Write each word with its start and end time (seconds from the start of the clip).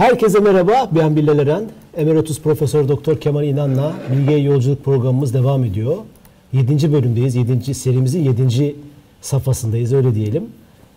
Herkese 0.00 0.40
merhaba. 0.40 0.90
Ben 0.92 1.16
Bilal 1.16 1.38
Eren. 1.38 1.64
Emeritus 1.96 2.40
Profesör 2.40 2.88
Doktor 2.88 3.20
Kemal 3.20 3.44
İnan'la 3.44 3.94
Bilgiye 4.12 4.38
Yolculuk 4.38 4.84
programımız 4.84 5.34
devam 5.34 5.64
ediyor. 5.64 5.96
7. 6.52 6.92
bölümdeyiz. 6.92 7.36
7. 7.36 7.74
serimizin 7.74 8.24
7. 8.24 8.76
safhasındayız 9.20 9.92
öyle 9.92 10.14
diyelim. 10.14 10.44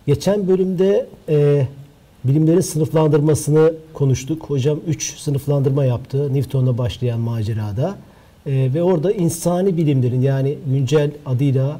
Geçen 0.07 0.47
bölümde 0.47 1.07
e, 1.29 1.67
bilimlerin 2.23 2.59
sınıflandırmasını 2.59 3.73
konuştuk. 3.93 4.43
Hocam 4.49 4.79
3 4.87 5.19
sınıflandırma 5.19 5.85
yaptı 5.85 6.33
Newton'la 6.33 6.77
başlayan 6.77 7.19
macerada. 7.19 7.95
E, 8.45 8.69
ve 8.73 8.83
orada 8.83 9.11
insani 9.11 9.77
bilimlerin 9.77 10.21
yani 10.21 10.57
güncel 10.67 11.11
adıyla 11.25 11.79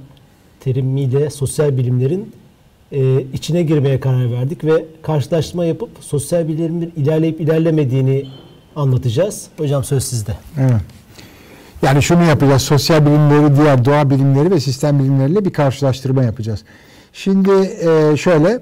terimiyle 0.59 1.29
sosyal 1.29 1.77
bilimlerin 1.77 2.31
e, 2.93 3.25
içine 3.33 3.63
girmeye 3.63 3.99
karar 3.99 4.31
verdik 4.31 4.63
ve 4.63 4.85
karşılaştırma 5.01 5.65
yapıp 5.65 5.89
sosyal 5.99 6.47
bilimlerin 6.47 6.93
ilerleyip 6.95 7.41
ilerlemediğini 7.41 8.25
anlatacağız. 8.75 9.47
Hocam 9.57 9.83
söz 9.83 10.03
sizde. 10.03 10.31
Evet. 10.59 10.81
Yani 11.81 12.03
şunu 12.03 12.23
yapacağız. 12.23 12.61
Sosyal 12.61 13.05
bilimleri, 13.05 13.57
diğer 13.57 13.85
doğa 13.85 14.09
bilimleri 14.09 14.51
ve 14.51 14.59
sistem 14.59 14.99
bilimleriyle 14.99 15.45
bir 15.45 15.53
karşılaştırma 15.53 16.23
yapacağız. 16.23 16.63
Şimdi 17.13 17.51
e, 17.51 18.17
şöyle, 18.17 18.59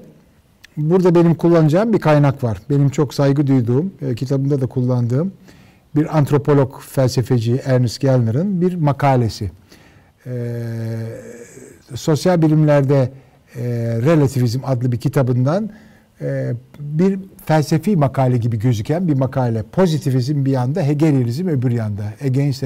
burada 0.78 1.16
benim 1.16 1.36
kullanacağım 1.36 1.94
bir 1.94 2.00
kaynak 2.00 2.44
var. 2.44 2.58
Benim 2.69 2.89
çok 2.89 3.13
saygı 3.13 3.47
duyduğum, 3.47 3.94
e, 4.02 4.16
kitabımda 4.16 4.61
da 4.61 4.67
kullandığım 4.67 5.34
bir 5.95 6.17
antropolog, 6.17 6.81
felsefeci 6.81 7.61
Ernest 7.66 8.00
Gellner'ın 8.00 8.61
bir 8.61 8.75
makalesi. 8.75 9.52
E, 10.25 10.31
sosyal 11.95 12.41
bilimlerde 12.41 13.11
e, 13.55 13.61
Relativizm 14.02 14.59
adlı 14.63 14.91
bir 14.91 14.97
kitabından 14.97 15.69
e, 16.21 16.53
bir 16.80 17.19
felsefi 17.45 17.95
makale 17.95 18.38
gibi 18.38 18.59
gözüken 18.59 19.07
bir 19.07 19.13
makale. 19.13 19.63
Pozitivizm 19.71 20.45
bir 20.45 20.52
yanda, 20.52 20.81
Hegelianizm 20.81 21.47
öbür 21.47 21.72
yanda. 21.72 22.03
Against 22.25 22.63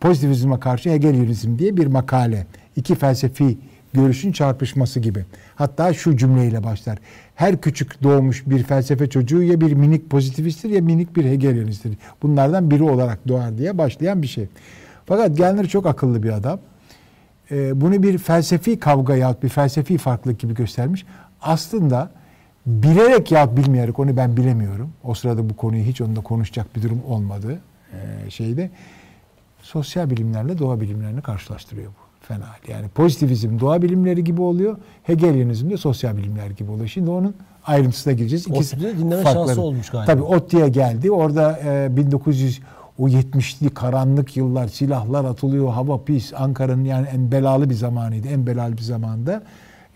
pozitivizme 0.00 0.60
karşı 0.60 0.90
Hegelianizm 0.90 1.58
diye 1.58 1.76
bir 1.76 1.86
makale. 1.86 2.46
İki 2.76 2.94
felsefi 2.94 3.58
görüşün 3.92 4.32
çarpışması 4.32 5.00
gibi. 5.00 5.24
Hatta 5.54 5.94
şu 5.94 6.16
cümleyle 6.16 6.64
başlar. 6.64 6.98
Her 7.34 7.60
küçük 7.60 8.02
doğmuş 8.02 8.42
bir 8.46 8.62
felsefe 8.62 9.10
çocuğu 9.10 9.42
ya 9.42 9.60
bir 9.60 9.72
minik 9.72 10.10
pozitivisttir 10.10 10.70
ya 10.70 10.80
minik 10.80 11.16
bir 11.16 11.24
Hegelianisttir. 11.24 11.92
Bunlardan 12.22 12.70
biri 12.70 12.82
olarak 12.82 13.28
doğar 13.28 13.58
diye 13.58 13.78
başlayan 13.78 14.22
bir 14.22 14.26
şey. 14.26 14.48
Fakat 15.06 15.36
Gellner 15.36 15.68
çok 15.68 15.86
akıllı 15.86 16.22
bir 16.22 16.30
adam. 16.30 16.60
Ee, 17.50 17.80
bunu 17.80 18.02
bir 18.02 18.18
felsefi 18.18 18.78
kavga 18.78 19.16
yahut 19.16 19.42
bir 19.42 19.48
felsefi 19.48 19.98
farklılık 19.98 20.38
gibi 20.40 20.54
göstermiş. 20.54 21.06
Aslında 21.42 22.10
bilerek 22.66 23.32
ya 23.32 23.56
bilmeyerek 23.56 23.98
onu 23.98 24.16
ben 24.16 24.36
bilemiyorum. 24.36 24.90
O 25.04 25.14
sırada 25.14 25.50
bu 25.50 25.56
konuyu 25.56 25.84
hiç 25.84 26.00
onunla 26.00 26.20
konuşacak 26.20 26.76
bir 26.76 26.82
durum 26.82 27.02
olmadı 27.08 27.58
ee, 27.92 28.30
şeyde. 28.30 28.70
Sosyal 29.62 30.10
bilimlerle 30.10 30.58
doğa 30.58 30.80
bilimlerini 30.80 31.22
karşılaştırıyor 31.22 31.88
bu. 31.88 32.10
Fena. 32.20 32.46
Yani 32.68 32.88
pozitivizm 32.88 33.60
doğa 33.60 33.82
bilimleri 33.82 34.24
gibi 34.24 34.40
oluyor. 34.42 34.76
Hegelianizm 35.02 35.70
de 35.70 35.76
sosyal 35.76 36.16
bilimler 36.16 36.50
gibi 36.50 36.70
oluyor. 36.70 36.88
Şimdi 36.88 37.10
onun 37.10 37.34
ayrıntısına 37.66 38.12
gireceğiz. 38.12 38.46
İkisi 38.46 38.76
Otti'de 38.76 38.98
dinleme 38.98 39.22
farkları. 39.22 39.46
şansı 39.46 39.60
olmuş 39.60 39.90
galiba. 39.90 40.12
Tabii 40.12 40.22
Otti'ye 40.22 40.68
geldi. 40.68 41.10
Orada 41.10 41.60
e, 41.64 41.96
1900 41.96 42.60
o 43.00 43.08
70'li 43.08 43.70
karanlık 43.70 44.36
yıllar 44.36 44.68
silahlar 44.68 45.24
atılıyor, 45.24 45.68
hava 45.68 46.04
pis. 46.04 46.32
Ankara'nın 46.36 46.84
yani 46.84 47.06
en 47.06 47.32
belalı 47.32 47.70
bir 47.70 47.74
zamanıydı. 47.74 48.28
En 48.28 48.46
belalı 48.46 48.76
bir 48.76 48.82
zamanda. 48.82 49.42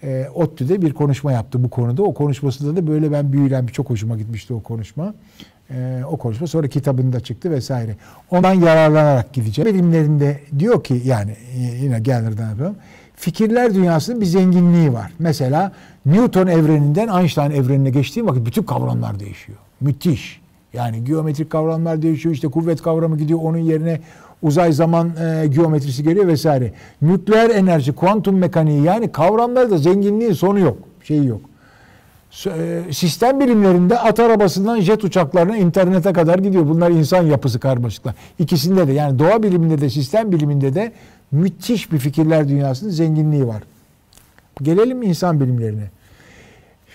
E, 0.03 0.29
ODTÜ'de 0.35 0.83
bir 0.83 0.93
konuşma 0.93 1.33
yaptı 1.33 1.65
bu 1.65 1.71
konuda. 1.71 2.03
O 2.03 2.15
konuşmasında 2.15 2.77
da 2.77 2.87
böyle 2.87 3.13
ben 3.13 3.33
büyülen 3.33 3.67
çok 3.67 3.91
hoşuma 3.91 4.17
gitmişti 4.17 4.55
o 4.55 4.61
konuşma. 4.63 5.15
E, 5.71 6.03
o 6.11 6.17
konuşma 6.17 6.47
sonra 6.47 6.69
kitabında 6.69 7.21
çıktı 7.21 7.51
vesaire. 7.51 7.97
Ondan 8.31 8.55
yararlanarak 8.55 9.33
gideceğim. 9.33 9.75
Bilimlerinde 9.75 10.41
diyor 10.59 10.85
ki 10.85 11.03
yani 11.05 11.37
yine 11.81 12.01
Geller'dan 12.01 12.49
yapıyorum. 12.49 12.77
Fikirler 13.17 13.75
dünyasının 13.75 14.21
bir 14.21 14.27
zenginliği 14.27 14.93
var. 14.93 15.13
Mesela 15.19 15.73
Newton 16.07 16.47
evreninden 16.47 17.09
Einstein 17.09 17.51
evrenine 17.51 17.91
geçtiğim 17.91 18.29
vakit 18.29 18.47
bütün 18.47 18.63
kavramlar 18.63 19.21
değişiyor. 19.21 19.59
Müthiş. 19.81 20.44
Yani 20.75 21.05
geometrik 21.05 21.51
kavramlar 21.51 22.03
değişiyor. 22.03 22.35
İşte 22.35 22.49
kuvvet 22.49 22.83
kavramı 22.83 23.19
gidiyor. 23.19 23.41
Onun 23.43 23.59
yerine 23.59 24.01
uzay 24.43 24.73
zaman 24.73 25.13
e, 25.17 25.47
geometrisi 25.47 26.03
geliyor 26.03 26.27
vesaire. 26.27 26.73
Nükleer 27.03 27.51
enerji, 27.51 27.93
kuantum 27.93 28.37
mekaniği 28.39 28.83
yani 28.83 29.13
kavramlarda 29.13 29.79
zenginliği 29.79 30.35
sonu 30.35 30.59
yok. 30.59 30.79
Şeyi 31.03 31.27
yok. 31.27 31.41
E, 32.47 32.83
sistem 32.91 33.41
bilimlerinde 33.41 33.99
at 33.99 34.21
arabasından 34.21 34.81
jet 34.81 35.05
uçaklarına 35.05 35.57
internete 35.57 36.13
kadar 36.13 36.39
gidiyor. 36.39 36.69
Bunlar 36.69 36.91
insan 36.91 37.23
yapısı 37.23 37.61
karmaşıklar. 37.61 38.15
İkisinde 38.39 38.89
de 38.89 38.93
yani 38.93 39.19
doğa 39.19 39.43
biliminde 39.43 39.81
de 39.81 39.91
sistem 39.91 40.33
biliminde 40.33 40.75
de 40.75 40.93
müthiş 41.33 41.93
bir 41.93 41.99
fikirler 41.99 42.49
dünyasının 42.49 42.91
zenginliği 42.91 43.47
var. 43.47 43.63
Gelelim 44.63 45.03
insan 45.03 45.41
bilimlerine. 45.41 45.91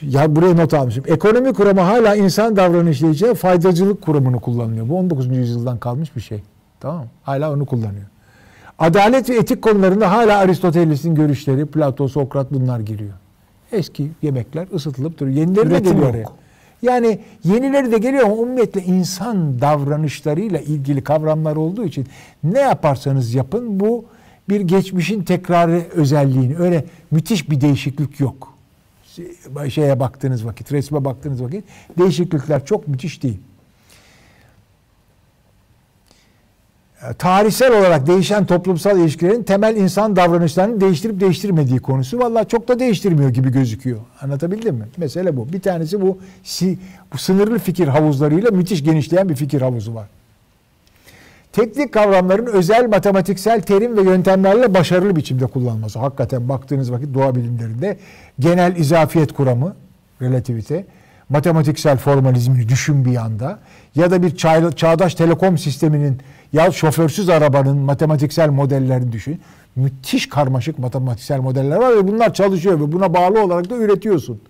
Ya 0.02 0.36
buraya 0.36 0.54
not 0.54 0.74
almışım. 0.74 1.04
Ekonomi 1.08 1.54
kuramı 1.54 1.82
hala 1.82 2.16
insan 2.16 2.56
davranışları 2.56 3.12
için 3.12 3.34
faydacılık 3.34 4.02
kuramını 4.02 4.40
kullanıyor. 4.40 4.90
Bu 4.90 4.98
19. 4.98 5.38
yüzyıldan 5.38 5.78
kalmış 5.78 6.16
bir 6.16 6.22
şey. 6.22 6.44
Tamam 6.80 7.06
Hala 7.24 7.54
onu 7.54 7.66
kullanıyor. 7.66 8.06
Adalet 8.80 9.30
ve 9.30 9.36
etik 9.36 9.62
konularında 9.62 10.12
hala 10.12 10.38
Aristoteles'in 10.38 11.16
görüşleri, 11.16 11.66
Plato, 11.66 12.08
Sokrat 12.08 12.54
bunlar 12.54 12.80
giriyor. 12.80 13.14
Eski 13.72 14.12
yemekler 14.22 14.68
ısıtılıp 14.74 15.20
duruyor. 15.20 15.38
Yenileri 15.38 15.72
de 15.72 15.80
geliyor 15.80 16.10
oraya. 16.10 16.26
Yani 16.82 17.20
yenileri 17.44 17.92
de 17.92 17.98
geliyor 17.98 18.24
ama 18.24 18.34
umumiyetle 18.34 18.82
insan 18.82 19.62
davranışlarıyla 19.62 20.60
ilgili 20.60 21.04
kavramlar 21.04 21.56
olduğu 21.56 21.86
için 21.86 22.08
ne 22.44 22.60
yaparsanız 22.60 23.34
yapın 23.34 23.80
bu 23.80 24.06
bir 24.50 24.62
geçmişin 24.62 25.24
tekrarı 25.24 25.84
özelliğini 25.94 26.58
öyle 26.58 26.86
müthiş 27.12 27.50
bir 27.50 27.62
değişiklik 27.62 28.20
yok 28.20 28.59
şeye 29.70 30.00
baktığınız 30.00 30.46
vakit, 30.46 30.72
resme 30.72 31.06
baktığınız 31.06 31.44
vakit 31.44 31.64
değişiklikler 31.98 32.66
çok 32.66 32.88
müthiş 32.88 33.24
değil. 33.24 33.40
Tarihsel 37.18 37.80
olarak 37.80 38.08
değişen 38.08 38.46
toplumsal 38.46 39.00
ilişkilerin 39.00 39.44
temel 39.44 39.76
insan 39.76 40.16
davranışlarını 40.16 40.82
değiştirip 40.82 41.20
değiştirmediği 41.20 41.80
konusu 41.80 42.20
vallahi 42.20 42.48
çok 42.48 42.68
da 42.68 42.80
değiştirmiyor 42.80 43.30
gibi 43.30 43.52
gözüküyor. 43.52 44.00
Anlatabildim 44.22 44.76
mi? 44.76 44.86
Mesele 44.98 45.38
bu. 45.38 45.54
Bir 45.54 45.62
tanesi 45.62 46.02
bu, 46.02 46.20
bu 47.14 47.18
sınırlı 47.18 47.60
fikir 47.60 47.88
havuzlarıyla 47.88 48.52
müthiş 48.52 48.84
genişleyen 48.84 49.30
bir 49.30 49.36
fikir 49.36 49.62
havuzu 49.62 49.96
var. 49.96 50.08
Teknik 51.54 51.94
kavramların 51.94 52.46
özel 52.46 52.90
matematiksel 52.90 53.62
terim 53.62 53.98
ve 53.98 54.02
yöntemlerle 54.02 54.74
başarılı 54.74 55.16
biçimde 55.16 55.46
kullanılması. 55.46 56.00
Hakikaten 56.00 56.50
baktığınız 56.50 56.92
vakit 56.92 57.14
doğa 57.14 57.36
bilimlerinde 57.36 57.98
genel 58.40 58.76
izafiyet 58.76 59.34
kuramı, 59.34 59.76
relativite, 60.22 60.86
matematiksel 61.30 61.98
formalizmini 61.98 62.70
düşün 62.70 63.06
bir 63.06 63.12
yanda 63.12 63.60
ya 63.96 64.12
da 64.12 64.24
bir 64.24 64.36
çağ, 64.36 64.72
çağdaş 64.72 65.16
telekom 65.16 65.58
sisteminin 65.58 66.18
ya 66.54 66.72
şoförsüz 66.72 67.30
arabanın 67.30 67.78
matematiksel 67.78 68.50
modellerini 68.50 69.12
düşün. 69.12 69.42
Müthiş 69.76 70.30
karmaşık 70.30 70.80
matematiksel 70.80 71.40
modeller 71.40 71.76
var 71.76 71.98
ve 71.98 72.08
bunlar 72.08 72.34
çalışıyor 72.34 72.80
ve 72.80 72.92
buna 72.92 73.14
bağlı 73.14 73.44
olarak 73.44 73.70
da 73.70 73.76
üretiyorsun. 73.76 74.42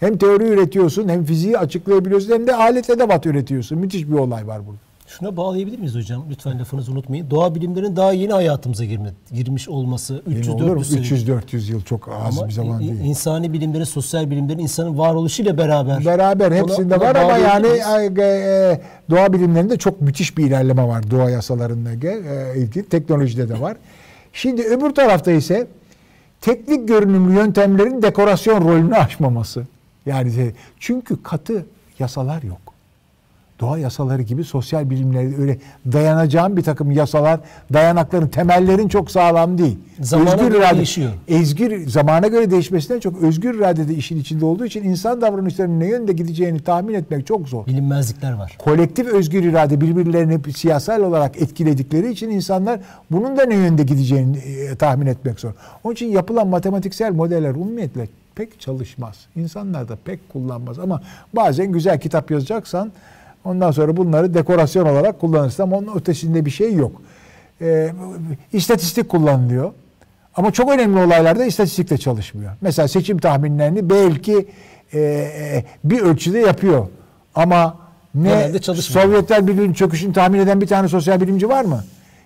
Hem 0.00 0.18
teori 0.18 0.44
üretiyorsun 0.44 1.08
hem 1.08 1.24
fiziği 1.24 1.58
açıklayabiliyorsun 1.58 2.32
hem 2.32 2.46
de 2.46 2.54
alet 2.54 2.90
edevat 2.90 3.26
üretiyorsun. 3.26 3.78
Müthiş 3.78 4.08
bir 4.08 4.14
olay 4.14 4.46
var 4.46 4.66
burada. 4.66 4.91
Şuna 5.18 5.36
bağlayabilir 5.36 5.78
miyiz 5.78 5.94
hocam? 5.94 6.24
Lütfen 6.30 6.58
lafınızı 6.58 6.92
unutmayın. 6.92 7.30
Doğa 7.30 7.54
bilimlerinin 7.54 7.96
daha 7.96 8.12
yeni 8.12 8.32
hayatımıza 8.32 8.84
girme, 8.84 9.12
girmiş 9.32 9.68
olması 9.68 10.22
300-400 10.30 11.42
300-400 11.50 11.70
yıl 11.72 11.82
çok 11.82 12.08
az 12.08 12.38
ama 12.38 12.48
bir 12.48 12.52
zaman 12.52 12.80
değil. 12.80 13.00
İnsani 13.00 13.52
bilimlerin, 13.52 13.84
sosyal 13.84 14.30
bilimlerin 14.30 14.58
insanın 14.58 14.98
varoluşuyla 14.98 15.58
beraber. 15.58 16.04
Beraber 16.04 16.52
hepsinde 16.52 16.96
ona, 16.96 17.04
var 17.04 17.14
ona 17.14 17.24
ama 17.24 17.38
yani 17.38 17.66
e, 17.66 18.22
e, 18.22 18.80
doğa 19.10 19.32
bilimlerinde 19.32 19.76
çok 19.76 20.00
müthiş 20.00 20.38
bir 20.38 20.46
ilerleme 20.46 20.88
var. 20.88 21.10
Doğa 21.10 21.30
yasalarında 21.30 21.90
e, 21.92 22.58
ilgili 22.58 22.88
teknolojide 22.88 23.48
de 23.48 23.60
var. 23.60 23.76
Şimdi 24.32 24.62
öbür 24.62 24.90
tarafta 24.90 25.32
ise 25.32 25.66
teknik 26.40 26.88
görünümlü 26.88 27.34
yöntemlerin 27.34 28.02
dekorasyon 28.02 28.68
rolünü 28.68 28.94
aşmaması. 28.94 29.66
Yani 30.06 30.52
çünkü 30.78 31.22
katı 31.22 31.66
yasalar 31.98 32.42
yok 32.42 32.71
doğa 33.62 33.78
yasaları 33.78 34.22
gibi 34.22 34.44
sosyal 34.44 34.90
bilimlerde 34.90 35.36
öyle 35.36 35.58
dayanacağım 35.92 36.56
bir 36.56 36.62
takım 36.62 36.90
yasalar, 36.90 37.40
dayanakların, 37.72 38.28
temellerin 38.28 38.88
çok 38.88 39.10
sağlam 39.10 39.58
değil. 39.58 39.78
Zamana 40.00 40.32
özgür 40.32 40.48
göre 40.48 40.58
irade, 40.58 40.76
değişiyor. 40.76 41.10
Ezgür, 41.28 41.88
zamana 41.88 42.26
göre 42.26 42.50
değişmesinden 42.50 43.00
çok 43.00 43.22
özgür 43.22 43.54
irade 43.54 43.88
de 43.88 43.94
işin 43.94 44.20
içinde 44.20 44.44
olduğu 44.44 44.66
için 44.66 44.84
insan 44.84 45.20
davranışlarının 45.20 45.80
ne 45.80 45.86
yönde 45.86 46.12
gideceğini 46.12 46.60
tahmin 46.60 46.94
etmek 46.94 47.26
çok 47.26 47.48
zor. 47.48 47.66
Bilinmezlikler 47.66 48.32
var. 48.32 48.56
Kolektif 48.58 49.06
özgür 49.06 49.42
irade 49.42 49.80
birbirlerini 49.80 50.52
siyasal 50.52 51.00
olarak 51.00 51.42
etkiledikleri 51.42 52.10
için 52.10 52.30
insanlar 52.30 52.80
bunun 53.10 53.36
da 53.36 53.44
ne 53.44 53.54
yönde 53.54 53.82
gideceğini 53.82 54.36
e, 54.36 54.74
tahmin 54.74 55.06
etmek 55.06 55.40
zor. 55.40 55.52
Onun 55.84 55.94
için 55.94 56.06
yapılan 56.06 56.48
matematiksel 56.48 57.12
modeller 57.12 57.54
umumiyetle 57.54 58.08
pek 58.34 58.60
çalışmaz. 58.60 59.16
İnsanlar 59.36 59.88
da 59.88 59.96
pek 60.04 60.32
kullanmaz 60.32 60.78
ama 60.78 61.02
bazen 61.32 61.72
güzel 61.72 62.00
kitap 62.00 62.30
yazacaksan 62.30 62.92
Ondan 63.44 63.70
sonra 63.70 63.96
bunları 63.96 64.34
dekorasyon 64.34 64.86
olarak 64.86 65.20
kullanırsın 65.20 65.62
ama 65.62 65.76
onun 65.76 65.96
ötesinde 65.96 66.44
bir 66.44 66.50
şey 66.50 66.74
yok. 66.74 67.02
Ee, 67.60 67.92
istatistik 68.52 69.08
kullanılıyor. 69.08 69.72
Ama 70.36 70.50
çok 70.50 70.70
önemli 70.70 71.00
olaylarda 71.00 71.44
istatistikle 71.44 71.98
çalışmıyor. 71.98 72.52
Mesela 72.60 72.88
seçim 72.88 73.18
tahminlerini 73.18 73.90
belki 73.90 74.48
e, 74.92 75.00
e, 75.00 75.64
bir 75.84 76.00
ölçüde 76.00 76.38
yapıyor. 76.38 76.86
Ama 77.34 77.76
ne. 78.14 78.52
Sovyetler 78.74 79.46
Birliği'nin 79.46 79.72
çöküşünü 79.72 80.12
tahmin 80.12 80.38
eden 80.38 80.60
bir 80.60 80.66
tane 80.66 80.88
sosyal 80.88 81.20
bilimci 81.20 81.48
var 81.48 81.64
mı? 81.64 81.84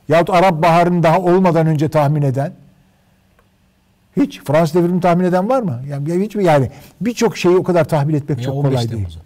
Yahut 0.08 0.30
Arap 0.30 0.62
Baharı'nın 0.62 1.02
daha 1.02 1.20
olmadan 1.20 1.66
önce 1.66 1.88
tahmin 1.88 2.22
eden? 2.22 2.52
Hiç. 4.16 4.40
Fransız 4.44 4.74
devrimini 4.74 5.00
tahmin 5.00 5.24
eden 5.24 5.48
var 5.48 5.62
mı? 5.62 5.82
Yani 5.88 6.24
hiç 6.24 6.34
mi? 6.34 6.44
Yani 6.44 6.70
birçok 7.00 7.36
şeyi 7.36 7.56
o 7.56 7.62
kadar 7.62 7.84
tahmin 7.84 8.14
etmek 8.14 8.38
Ya 8.38 8.44
çok 8.44 8.54
15 8.54 8.70
kolay 8.70 8.90
değil. 8.90 9.18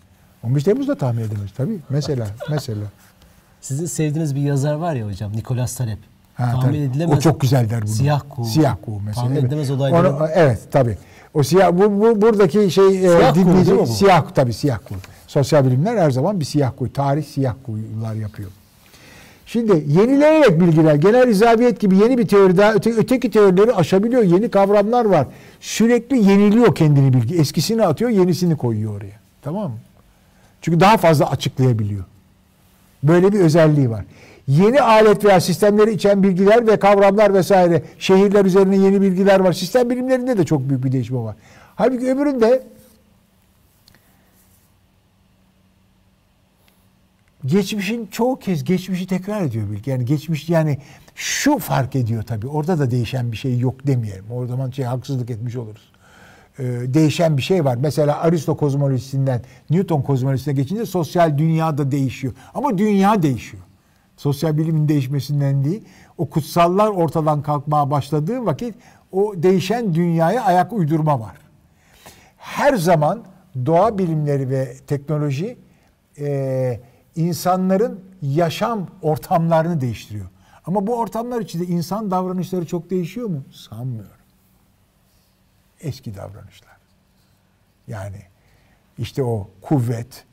Temmuz'u. 0.42 0.46
15 0.46 0.64
Temmuz'da 0.64 0.94
tahmin 0.94 1.22
edemez 1.22 1.50
tabii. 1.56 1.78
Mesela, 1.90 2.26
mesela. 2.50 2.80
Sizin 3.60 3.86
sevdiğiniz 3.86 4.34
bir 4.34 4.40
yazar 4.40 4.74
var 4.74 4.94
ya 4.94 5.06
hocam 5.06 5.32
Nikolas 5.32 5.74
Talep. 5.76 5.98
Ha, 6.34 6.50
Tahmin 6.52 6.62
tabii. 6.66 6.76
edilemez. 6.78 7.18
O 7.18 7.20
çok 7.20 7.40
güzel 7.40 7.70
der 7.70 7.82
bunu. 7.82 7.90
Siyah 7.90 8.20
kuğu. 8.28 8.44
Siyah 8.44 8.76
kuğu 8.84 9.00
mesela. 9.06 9.26
Tahmin 9.26 9.36
edilemez 9.40 9.70
olayları. 9.70 10.16
Onu- 10.16 10.28
evet 10.34 10.58
tabii. 10.70 10.98
O 11.34 11.42
siyah 11.42 11.72
bu, 11.72 12.00
bu 12.00 12.22
buradaki 12.22 12.70
şey 12.70 12.86
e, 12.88 13.00
Siyah 13.00 13.34
kuğu 13.34 13.40
dinleyici- 13.40 13.78
bu? 13.78 13.86
siyah 13.86 14.24
tabii 14.34 14.52
siyah 14.52 14.78
kuğu. 14.88 14.94
Sosyal 15.26 15.64
bilimler 15.66 15.96
her 15.96 16.10
zaman 16.10 16.40
bir 16.40 16.44
siyah 16.44 16.72
kuğu. 16.78 16.92
Tarih 16.92 17.24
siyah 17.24 17.54
kuğular 17.66 18.14
yapıyor. 18.14 18.50
Şimdi 19.46 19.84
yenilenerek 19.86 20.60
bilgiler, 20.60 20.94
genel 20.94 21.28
izahiyet 21.28 21.80
gibi 21.80 21.96
yeni 21.96 22.18
bir 22.18 22.28
teori 22.28 22.56
daha 22.56 22.72
öte, 22.74 22.92
öteki 22.96 23.30
teorileri 23.30 23.74
aşabiliyor. 23.74 24.22
Yeni 24.22 24.48
kavramlar 24.50 25.04
var. 25.04 25.26
Sürekli 25.60 26.16
yeniliyor 26.30 26.74
kendini 26.74 27.12
bilgi. 27.12 27.36
Eskisini 27.36 27.86
atıyor, 27.86 28.10
yenisini 28.10 28.56
koyuyor 28.56 28.96
oraya. 28.96 29.14
Tamam 29.42 29.70
mı? 29.70 29.76
Çünkü 30.60 30.80
daha 30.80 30.96
fazla 30.96 31.30
açıklayabiliyor. 31.30 32.04
Böyle 33.02 33.32
bir 33.32 33.40
özelliği 33.40 33.90
var. 33.90 34.04
Yeni 34.46 34.82
alet 34.82 35.24
veya 35.24 35.40
sistemleri 35.40 35.92
içeren 35.92 36.22
bilgiler 36.22 36.66
ve 36.66 36.78
kavramlar 36.78 37.34
vesaire, 37.34 37.82
şehirler 37.98 38.44
üzerine 38.44 38.76
yeni 38.76 39.00
bilgiler 39.00 39.40
var. 39.40 39.52
Sistem 39.52 39.90
bilimlerinde 39.90 40.38
de 40.38 40.44
çok 40.44 40.68
büyük 40.68 40.84
bir 40.84 40.92
değişme 40.92 41.18
var. 41.18 41.36
Halbuki 41.74 42.06
öbüründe 42.06 42.62
geçmişin 47.46 48.06
çoğu 48.06 48.38
kez 48.38 48.64
geçmişi 48.64 49.06
tekrar 49.06 49.42
ediyor 49.42 49.70
bilgi. 49.70 49.90
Yani 49.90 50.04
geçmiş 50.04 50.48
yani 50.48 50.78
şu 51.14 51.58
fark 51.58 51.96
ediyor 51.96 52.22
tabii. 52.22 52.48
Orada 52.48 52.78
da 52.78 52.90
değişen 52.90 53.32
bir 53.32 53.36
şey 53.36 53.58
yok 53.58 53.86
demeyelim. 53.86 54.24
O 54.32 54.46
zaman 54.46 54.70
şey 54.70 54.84
haksızlık 54.84 55.30
etmiş 55.30 55.56
oluruz. 55.56 55.89
Ee, 56.60 56.94
değişen 56.94 57.36
bir 57.36 57.42
şey 57.42 57.64
var. 57.64 57.76
Mesela 57.80 58.20
Aristo 58.20 58.56
kozmolojisinden 58.56 59.42
Newton 59.70 60.02
kozmolojisine 60.02 60.54
geçince 60.54 60.86
sosyal 60.86 61.38
dünya 61.38 61.78
da 61.78 61.90
değişiyor. 61.90 62.34
Ama 62.54 62.78
dünya 62.78 63.22
değişiyor. 63.22 63.62
Sosyal 64.16 64.58
bilimin 64.58 64.88
değişmesinden 64.88 65.64
değil. 65.64 65.84
O 66.18 66.28
kutsallar 66.28 66.88
ortadan 66.88 67.42
kalkmaya 67.42 67.90
başladığı 67.90 68.46
vakit 68.46 68.74
o 69.12 69.34
değişen 69.36 69.94
dünyaya 69.94 70.44
ayak 70.44 70.72
uydurma 70.72 71.20
var 71.20 71.40
her 72.40 72.74
zaman 72.74 73.22
doğa 73.66 73.98
bilimleri 73.98 74.50
ve 74.50 74.76
teknoloji 74.86 75.58
e, 76.18 76.80
insanların 77.16 78.00
yaşam 78.22 78.86
ortamlarını 79.02 79.80
değiştiriyor. 79.80 80.26
Ama 80.66 80.86
bu 80.86 80.96
ortamlar 80.96 81.40
içinde 81.40 81.64
insan 81.64 82.10
davranışları 82.10 82.66
çok 82.66 82.90
değişiyor 82.90 83.28
mu? 83.28 83.44
Sanmıyorum. 83.52 84.19
Eski 85.80 86.14
davranışlar. 86.14 86.76
Yani 87.88 88.22
işte 88.98 89.22
o 89.22 89.48
kuvvet, 89.60 90.24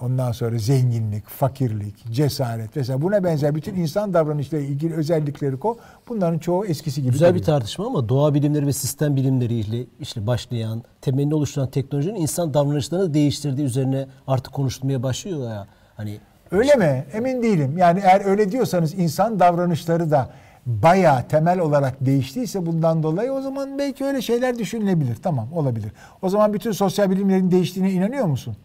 ondan 0.00 0.32
sonra 0.32 0.58
zenginlik, 0.58 1.28
fakirlik, 1.28 2.12
cesaret 2.12 2.76
vesaire 2.76 3.02
buna 3.02 3.24
benzer 3.24 3.54
bütün 3.54 3.74
insan 3.74 4.14
davranışlarıyla 4.14 4.70
ilgili 4.70 4.94
özellikleri 4.94 5.58
ko. 5.58 5.78
Bunların 6.08 6.38
çoğu 6.38 6.66
eskisi 6.66 7.02
gibi. 7.02 7.12
Güzel 7.12 7.34
bir 7.34 7.40
duruyor. 7.40 7.58
tartışma 7.58 7.86
ama 7.86 8.08
doğa 8.08 8.34
bilimleri 8.34 8.66
ve 8.66 8.72
sistem 8.72 9.16
bilimleriyle 9.16 9.84
işte 10.00 10.26
başlayan, 10.26 10.82
temelini 11.00 11.34
oluşturan 11.34 11.70
teknolojinin 11.70 12.14
insan 12.14 12.54
davranışlarını 12.54 13.14
değiştirdiği 13.14 13.66
üzerine 13.66 14.06
artık 14.26 14.52
konuşulmaya 14.52 15.02
başlıyor 15.02 15.50
ya. 15.50 15.66
Hani 15.96 16.20
Öyle 16.52 16.74
mi? 16.74 17.04
Emin 17.12 17.42
değilim. 17.42 17.78
Yani 17.78 18.00
eğer 18.04 18.24
öyle 18.24 18.52
diyorsanız 18.52 18.94
insan 18.94 19.40
davranışları 19.40 20.10
da 20.10 20.30
bayağı 20.66 21.28
temel 21.28 21.58
olarak 21.58 22.06
değiştiyse 22.06 22.66
bundan 22.66 23.02
dolayı 23.02 23.32
o 23.32 23.40
zaman 23.40 23.78
belki 23.78 24.04
öyle 24.04 24.22
şeyler 24.22 24.58
düşünülebilir. 24.58 25.16
Tamam 25.22 25.52
olabilir. 25.52 25.92
O 26.22 26.28
zaman 26.28 26.52
bütün 26.54 26.72
sosyal 26.72 27.10
bilimlerin 27.10 27.50
değiştiğine 27.50 27.92
inanıyor 27.92 28.26
musun? 28.26 28.56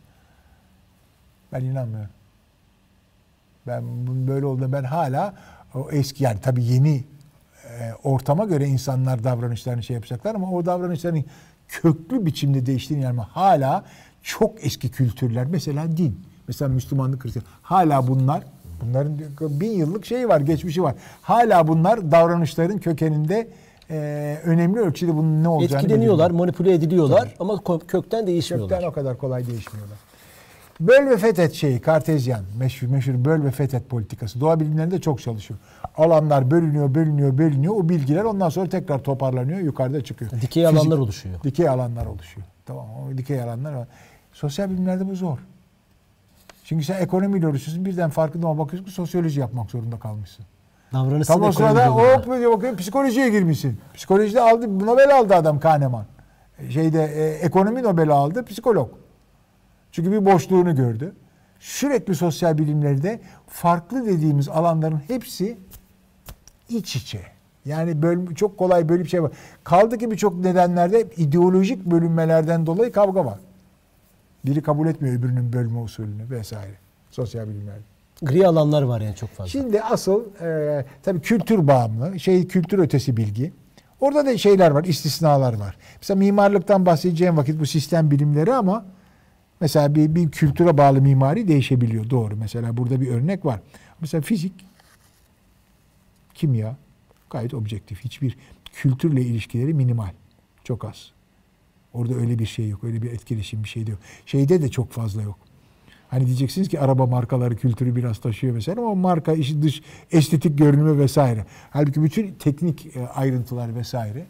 Ben 1.54 1.62
inanmıyorum. 1.62 2.10
Ben 3.68 4.08
bunun 4.08 4.28
böyle 4.28 4.46
olduğuna 4.46 4.72
ben 4.72 4.84
hala 4.84 5.34
o 5.76 5.92
eski 5.92 6.24
yani 6.24 6.42
tabii 6.42 6.64
yeni 6.64 7.04
e, 7.64 7.94
ortama 8.04 8.46
göre 8.46 8.68
insanlar 8.68 9.24
davranışlarını 9.24 9.84
şey 9.84 9.94
yapacaklar 9.94 10.36
ama 10.36 10.52
o 10.52 10.66
davranışların 10.66 11.24
köklü 11.68 12.26
biçimde 12.26 12.66
değiştiğini 12.66 13.04
yani 13.04 13.22
hala 13.22 13.86
çok 14.24 14.66
eski 14.66 14.92
kültürler 14.92 15.48
mesela 15.48 15.98
din 15.98 16.22
mesela 16.48 16.70
Müslümanlık 16.70 17.26
Hristiyan 17.26 17.46
hala 17.62 18.08
bunlar 18.08 18.44
bunların 18.82 19.18
bin 19.42 19.72
yıllık 19.72 20.06
şeyi 20.06 20.28
var 20.28 20.40
geçmişi 20.42 20.84
var 20.84 20.96
hala 21.22 21.68
bunlar 21.68 22.12
davranışların 22.12 22.78
kökeninde 22.78 23.48
e, 23.90 24.38
önemli 24.44 24.80
ölçüde 24.80 25.16
bunun 25.16 25.44
ne 25.44 25.48
olacağını 25.48 25.84
etkileniyorlar, 25.84 26.30
belirliyor. 26.30 26.46
manipüle 26.46 26.74
ediliyorlar 26.74 27.36
ama 27.40 27.54
ko- 27.54 27.88
kökten 27.88 28.28
değişmiyorlar. 28.28 28.70
Kökten 28.70 28.90
o 28.90 28.94
kadar 28.94 29.18
kolay 29.18 29.48
değişmiyorlar. 29.48 29.98
Böl 30.80 31.10
ve 31.10 31.18
fethet 31.18 31.54
şeyi, 31.54 31.80
Kartezyen, 31.82 32.42
meşhur, 32.60 32.88
meşhur 32.88 33.26
böl 33.26 33.44
ve 33.44 33.52
fethet 33.52 33.90
politikası. 33.90 34.42
Doğa 34.42 34.60
bilimlerinde 34.60 35.02
çok 35.02 35.22
çalışıyor. 35.22 35.60
Alanlar 35.98 36.52
bölünüyor, 36.52 36.96
bölünüyor, 36.96 37.38
bölünüyor. 37.38 37.74
O 37.76 37.90
bilgiler 37.90 38.24
ondan 38.24 38.50
sonra 38.50 38.70
tekrar 38.70 39.00
toparlanıyor, 39.04 39.60
yukarıda 39.60 40.04
çıkıyor. 40.04 40.32
Dikey 40.42 40.68
alanlar 40.68 40.98
oluşuyor. 40.98 41.36
Dikey 41.44 41.70
alanlar 41.70 42.06
oluşuyor. 42.06 42.48
Tamam, 42.66 42.86
o 42.86 43.18
dikey 43.18 43.42
alanlar 43.42 43.74
var. 43.74 43.88
Sosyal 44.34 44.70
bilimlerde 44.70 45.10
bu 45.10 45.16
zor. 45.16 45.38
Çünkü 46.68 46.86
sen 46.86 47.02
ekonomiyle 47.02 47.48
uğraşıyorsun, 47.48 47.86
birden 47.86 48.10
farkında 48.10 48.48
ama 48.48 48.66
bakıyorsun 48.66 48.86
ki 48.86 48.92
sosyoloji 48.92 49.40
yapmak 49.40 49.72
zorunda 49.72 50.00
kalmışsın. 50.00 50.46
Davranışsal 50.94 51.34
Tam 51.34 51.44
o 51.44 51.52
sırada 51.52 51.88
hop 51.88 52.26
diye 52.26 52.50
bakıyorum 52.50 52.78
psikolojiye 52.78 53.30
girmişsin. 53.30 53.80
Psikolojide 53.94 54.42
aldı, 54.42 54.80
Nobel 54.80 55.18
aldı 55.18 55.36
adam 55.36 55.60
Kahneman. 55.60 56.06
Şeyde 56.70 57.04
e, 57.04 57.26
ekonomi 57.26 57.84
Nobel 57.84 58.10
aldı, 58.10 58.46
psikolog. 58.46 58.90
Çünkü 59.92 60.12
bir 60.12 60.26
boşluğunu 60.26 60.76
gördü. 60.76 61.16
Sürekli 61.60 62.16
sosyal 62.16 62.58
bilimlerde 62.58 63.22
farklı 63.48 64.06
dediğimiz 64.06 64.50
alanların 64.50 65.02
hepsi 65.08 65.58
iç 66.70 66.96
içe. 66.96 67.22
Yani 67.66 68.02
bölüm, 68.02 68.34
çok 68.34 68.58
kolay 68.58 68.90
böyle 68.90 69.04
bir 69.04 69.10
şey 69.10 69.24
var. 69.24 69.32
Kaldı 69.64 69.98
ki 69.98 70.12
birçok 70.12 70.36
nedenlerde 70.36 71.02
ideolojik 71.18 71.86
bölünmelerden 71.86 72.66
dolayı 72.66 72.92
kavga 72.92 73.26
var. 73.26 73.40
Biri 74.48 74.62
kabul 74.62 74.88
etmiyor 74.88 75.16
öbürünün 75.16 75.54
bölme 75.54 75.80
usulünü 75.80 76.30
vesaire. 76.30 76.76
Sosyal 77.12 77.48
bilimlerde. 77.48 77.82
Gri 78.22 78.48
alanlar 78.48 78.82
var 78.82 79.02
yani 79.02 79.16
çok 79.16 79.30
fazla. 79.30 79.50
Şimdi 79.50 79.82
asıl 79.82 80.42
e, 80.42 80.86
tabii 81.04 81.22
kültür 81.22 81.68
bağımlı, 81.68 82.20
şey 82.20 82.48
kültür 82.48 82.80
ötesi 82.80 83.18
bilgi. 83.18 83.54
Orada 84.00 84.26
da 84.26 84.38
şeyler 84.38 84.72
var, 84.72 84.84
istisnalar 84.84 85.54
var. 85.54 85.78
Mesela 86.02 86.18
mimarlıktan 86.18 86.86
bahsedeceğim 86.86 87.38
vakit 87.38 87.60
bu 87.60 87.66
sistem 87.66 88.12
bilimleri 88.12 88.54
ama 88.54 88.86
mesela 89.60 89.96
bir, 89.96 90.16
bir 90.16 90.32
kültüre 90.32 90.78
bağlı 90.78 91.02
mimari 91.02 91.48
değişebiliyor. 91.48 92.10
Doğru. 92.10 92.36
Mesela 92.36 92.78
burada 92.78 93.02
bir 93.02 93.08
örnek 93.08 93.46
var. 93.46 93.60
Mesela 94.02 94.22
fizik, 94.22 94.54
kimya 96.34 96.76
gayet 97.30 97.54
objektif. 97.54 98.00
Hiçbir 98.04 98.38
kültürle 98.74 99.22
ilişkileri 99.22 99.74
minimal. 99.74 100.12
Çok 100.64 100.86
az. 100.86 101.12
Orada 101.98 102.14
öyle 102.16 102.40
bir 102.40 102.46
şey 102.46 102.70
yok. 102.70 102.84
Öyle 102.84 103.02
bir 103.02 103.12
etkileşim 103.12 103.64
bir 103.64 103.70
şey 103.70 103.88
de 103.88 103.92
yok. 103.92 104.00
Şeyde 104.26 104.62
de 104.62 104.70
çok 104.70 104.92
fazla 104.92 105.22
yok. 105.22 105.36
Hani 106.10 106.26
diyeceksiniz 106.26 106.70
ki 106.70 106.80
araba 106.80 107.06
markaları 107.06 107.56
kültürü 107.56 107.96
biraz 107.96 108.18
taşıyor 108.18 108.54
mesela 108.54 108.82
ama 108.82 108.96
marka 108.96 109.34
işi 109.34 109.62
dış 109.62 109.82
estetik 110.12 110.58
görünümü 110.58 111.00
vesaire. 111.00 111.46
Halbuki 111.70 112.04
bütün 112.04 112.32
teknik 112.34 112.96
e, 112.96 113.08
ayrıntılar 113.08 113.76
vesaire. 113.76 114.26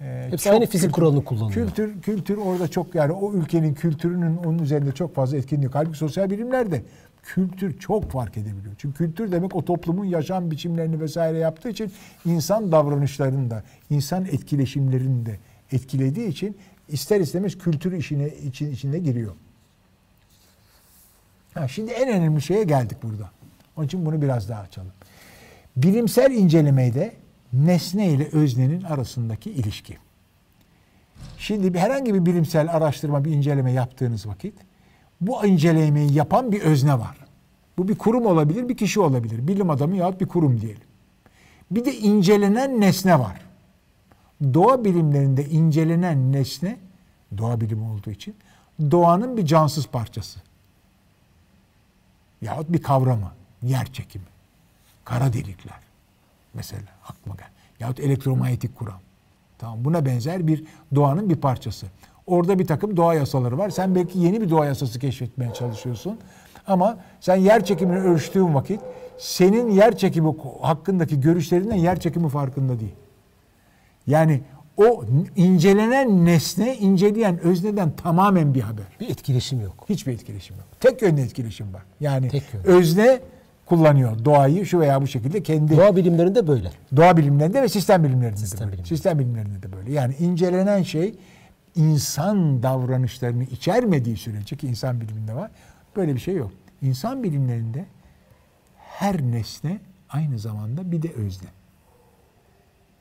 e, 0.00 0.26
Hepsi 0.30 0.50
aynı 0.50 0.66
fizik 0.66 0.80
kültür- 0.80 0.92
kuralını 0.92 1.24
kullanıyor. 1.24 1.50
Kültür, 1.66 2.00
kültür 2.02 2.36
orada 2.36 2.68
çok 2.68 2.94
yani 2.94 3.12
o 3.12 3.32
ülkenin 3.34 3.74
kültürünün 3.74 4.36
onun 4.36 4.58
üzerinde 4.58 4.92
çok 4.92 5.14
fazla 5.14 5.36
etkinliği 5.36 5.64
yok. 5.64 5.74
Halbuki 5.74 5.98
sosyal 5.98 6.30
bilimlerde 6.30 6.82
kültür 7.22 7.78
çok 7.78 8.10
fark 8.10 8.36
edebiliyor. 8.36 8.74
Çünkü 8.78 8.96
kültür 8.98 9.32
demek 9.32 9.56
o 9.56 9.64
toplumun 9.64 10.04
yaşam 10.04 10.50
biçimlerini 10.50 11.00
vesaire 11.00 11.38
yaptığı 11.38 11.68
için 11.68 11.92
insan 12.24 12.72
davranışlarını 12.72 13.50
da, 13.50 13.62
insan 13.90 14.24
etkileşimlerini 14.24 15.26
de 15.26 15.38
etkilediği 15.72 16.28
için 16.28 16.56
ister 16.88 17.20
istemez 17.20 17.58
kültür 17.58 17.92
işine 17.92 18.28
için 18.28 18.72
içine 18.72 18.98
giriyor. 18.98 19.32
Ha, 21.54 21.68
şimdi 21.68 21.90
en 21.90 22.08
önemli 22.08 22.42
şeye 22.42 22.64
geldik 22.64 22.98
burada. 23.02 23.30
Onun 23.76 23.86
için 23.86 24.06
bunu 24.06 24.22
biraz 24.22 24.48
daha 24.48 24.60
açalım. 24.62 24.92
Bilimsel 25.76 26.30
incelemede 26.30 27.12
nesne 27.52 28.08
ile 28.08 28.28
öznenin 28.32 28.82
arasındaki 28.82 29.50
ilişki. 29.50 29.98
Şimdi 31.38 31.74
bir- 31.74 31.78
herhangi 31.78 32.14
bir 32.14 32.26
bilimsel 32.26 32.76
araştırma, 32.76 33.24
bir 33.24 33.30
inceleme 33.30 33.72
yaptığınız 33.72 34.26
vakit 34.26 34.54
bu 35.20 35.46
incelemeyi 35.46 36.12
yapan 36.12 36.52
bir 36.52 36.60
özne 36.60 36.98
var. 36.98 37.16
Bu 37.78 37.88
bir 37.88 37.94
kurum 37.98 38.26
olabilir, 38.26 38.68
bir 38.68 38.76
kişi 38.76 39.00
olabilir. 39.00 39.48
Bilim 39.48 39.70
adamı 39.70 39.96
yahut 39.96 40.20
bir 40.20 40.26
kurum 40.26 40.60
diyelim. 40.60 40.82
Bir 41.70 41.84
de 41.84 41.96
incelenen 41.96 42.80
nesne 42.80 43.18
var. 43.18 43.40
Doğa 44.44 44.84
bilimlerinde 44.84 45.44
incelenen 45.44 46.32
nesne, 46.32 46.78
doğa 47.38 47.60
bilimi 47.60 47.84
olduğu 47.84 48.10
için, 48.10 48.34
doğanın 48.90 49.36
bir 49.36 49.46
cansız 49.46 49.86
parçası. 49.86 50.40
Yahut 52.42 52.72
bir 52.72 52.82
kavramı, 52.82 53.32
yer 53.62 53.92
çekimi, 53.92 54.24
kara 55.04 55.32
delikler 55.32 55.80
mesela 56.54 56.82
aklıma 57.08 57.36
gel. 57.36 57.48
Yahut 57.80 58.00
elektromanyetik 58.00 58.76
kuram. 58.76 59.00
Tamam 59.58 59.84
buna 59.84 60.06
benzer 60.06 60.46
bir 60.46 60.64
doğanın 60.94 61.30
bir 61.30 61.36
parçası. 61.36 61.86
Orada 62.26 62.58
bir 62.58 62.66
takım 62.66 62.96
doğa 62.96 63.14
yasaları 63.14 63.58
var. 63.58 63.70
Sen 63.70 63.94
belki 63.94 64.18
yeni 64.18 64.40
bir 64.40 64.50
doğa 64.50 64.66
yasası 64.66 64.98
keşfetmeye 64.98 65.54
çalışıyorsun. 65.54 66.18
Ama 66.66 66.98
sen 67.20 67.36
yer 67.36 67.64
çekimini 67.64 67.98
ölçtüğün 67.98 68.54
vakit 68.54 68.80
senin 69.18 69.70
yer 69.70 69.96
çekimi 69.96 70.34
hakkındaki 70.62 71.20
görüşlerinden 71.20 71.76
yer 71.76 72.00
çekimi 72.00 72.28
farkında 72.28 72.80
değil. 72.80 72.94
Yani 74.06 74.40
o 74.76 75.04
incelenen 75.36 76.24
nesne 76.24 76.76
inceleyen 76.76 77.38
özneden 77.38 77.90
tamamen 77.96 78.54
bir 78.54 78.60
haber. 78.60 78.84
Bir 79.00 79.08
etkileşim 79.10 79.60
yok. 79.60 79.84
Hiçbir 79.88 80.12
etkileşim 80.12 80.56
yok. 80.56 80.66
Tek 80.80 81.02
yönlü 81.02 81.20
etkileşim 81.20 81.74
var. 81.74 81.82
Yani 82.00 82.28
Tek 82.28 82.42
yönlü. 82.54 82.66
özne 82.66 83.20
kullanıyor 83.66 84.24
doğayı 84.24 84.66
şu 84.66 84.80
veya 84.80 85.02
bu 85.02 85.06
şekilde 85.06 85.42
kendi 85.42 85.76
Doğa 85.76 85.96
bilimlerinde 85.96 86.46
böyle. 86.46 86.70
doğa 86.96 87.16
bilimlerinde 87.16 87.62
ve 87.62 87.68
sistem 87.68 88.04
bilimlerinde 88.04 88.36
Sistem 88.36 88.58
de 88.58 88.62
böyle. 88.62 88.72
bilimleri. 88.72 88.88
Sistem 88.88 89.18
bilimlerinde 89.18 89.62
de 89.62 89.72
böyle. 89.72 89.92
Yani 89.92 90.14
incelenen 90.20 90.82
şey 90.82 91.14
insan 91.76 92.62
davranışlarını 92.62 93.44
içermediği 93.44 94.16
sürece 94.16 94.56
ki 94.56 94.66
insan 94.68 95.00
biliminde 95.00 95.34
var. 95.34 95.50
Böyle 95.96 96.14
bir 96.14 96.20
şey 96.20 96.34
yok. 96.34 96.52
İnsan 96.82 97.22
bilimlerinde 97.22 97.84
her 98.76 99.22
nesne 99.22 99.78
aynı 100.08 100.38
zamanda 100.38 100.92
bir 100.92 101.02
de 101.02 101.12
özne. 101.12 101.48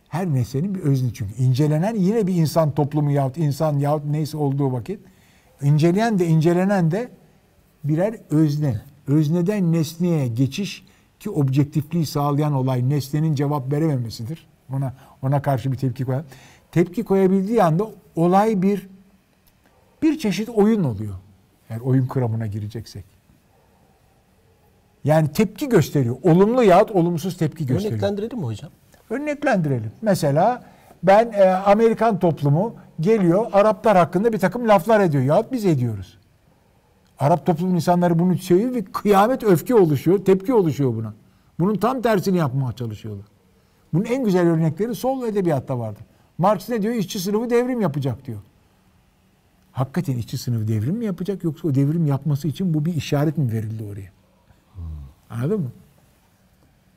Her 0.10 0.28
nesnenin 0.28 0.76
bir 0.76 0.80
özne 0.80 1.10
çünkü. 1.14 1.34
incelenen 1.44 1.96
yine 1.96 2.28
bir 2.28 2.36
insan 2.36 2.72
toplumu 2.72 3.12
yahut 3.12 3.38
insan 3.38 3.80
yahut 3.80 4.06
neyse 4.06 4.38
olduğu 4.38 4.72
vakit 4.72 5.00
inceleyen 5.62 6.20
de 6.20 6.28
incelenen 6.28 6.92
de 6.92 7.10
birer 7.84 8.16
özne. 8.30 8.82
Özneden 9.08 9.72
nesneye 9.72 10.28
geçiş 10.28 10.86
ki 11.20 11.30
objektifliği 11.30 12.06
sağlayan 12.06 12.54
olay 12.54 12.90
nesnenin 12.90 13.36
cevap 13.36 13.72
verememesidir. 13.72 14.48
Ona 14.74 14.94
ona 15.22 15.42
karşı 15.42 15.72
bir 15.72 15.78
tepki 15.78 16.06
koyar. 16.06 16.24
Tepki 16.72 17.04
koyabildiği 17.04 17.64
anda 17.64 17.88
olay 18.16 18.62
bir 18.62 18.88
bir 20.02 20.18
çeşit 20.18 20.50
oyun 20.50 20.84
oluyor. 20.84 21.16
Eğer 21.70 21.80
oyun 21.80 22.08
kuramına 22.08 22.48
gireceksek. 22.48 23.06
Yani 25.04 25.32
tepki 25.32 25.70
gösteriyor. 25.70 26.18
Olumlu 26.24 26.64
yahut 26.64 26.92
olumsuz 26.92 27.38
tepki 27.38 27.66
gösteriyor. 27.66 27.92
Örneklendirelim 27.92 28.38
mi 28.38 28.46
hocam? 28.46 28.72
Örneklendirelim. 29.10 29.92
Mesela 30.02 30.64
ben 31.04 31.32
e, 31.32 31.50
Amerikan 31.50 32.20
toplumu 32.20 32.76
geliyor 33.00 33.46
Araplar 33.54 33.98
hakkında 33.98 34.34
bir 34.34 34.38
takım 34.38 34.68
laflar 34.68 35.00
ediyor. 35.00 35.24
Yahut 35.24 35.52
biz 35.52 35.66
ediyoruz. 35.66 36.18
Arap 37.20 37.46
toplumun 37.46 37.76
insanları 37.76 38.20
bunu 38.20 38.38
söylüyor 38.38 38.74
ve 38.74 38.84
kıyamet 38.84 39.44
öfke 39.44 39.76
oluşuyor, 39.76 40.26
tepki 40.26 40.54
oluşuyor 40.54 40.96
buna. 40.96 41.14
Bunun 41.60 41.76
tam 41.76 42.02
tersini 42.02 42.38
yapmaya 42.38 42.72
çalışıyorlar. 42.72 43.26
Bunun 43.94 44.06
en 44.06 44.24
güzel 44.24 44.48
örnekleri 44.48 44.96
sol 44.96 45.28
edebiyatta 45.28 45.80
vardır. 45.80 46.04
Marx 46.38 46.70
ne 46.70 46.82
diyor? 46.82 46.94
İşçi 46.94 47.20
sınıfı 47.20 47.50
devrim 47.50 47.82
yapacak 47.82 48.26
diyor. 48.26 48.40
Hakikaten 49.72 50.18
işçi 50.18 50.38
sınıfı 50.38 50.68
devrim 50.68 50.96
mi 50.96 51.06
yapacak 51.06 51.44
yoksa 51.44 51.68
o 51.68 51.76
devrim 51.76 52.06
yapması 52.06 52.48
için 52.48 52.74
bu 52.74 52.86
bir 52.86 52.96
işaret 52.96 53.38
mi 53.38 53.52
verildi 53.52 53.84
oraya? 53.84 54.10
Anladın 55.30 55.62
mı? 55.62 55.72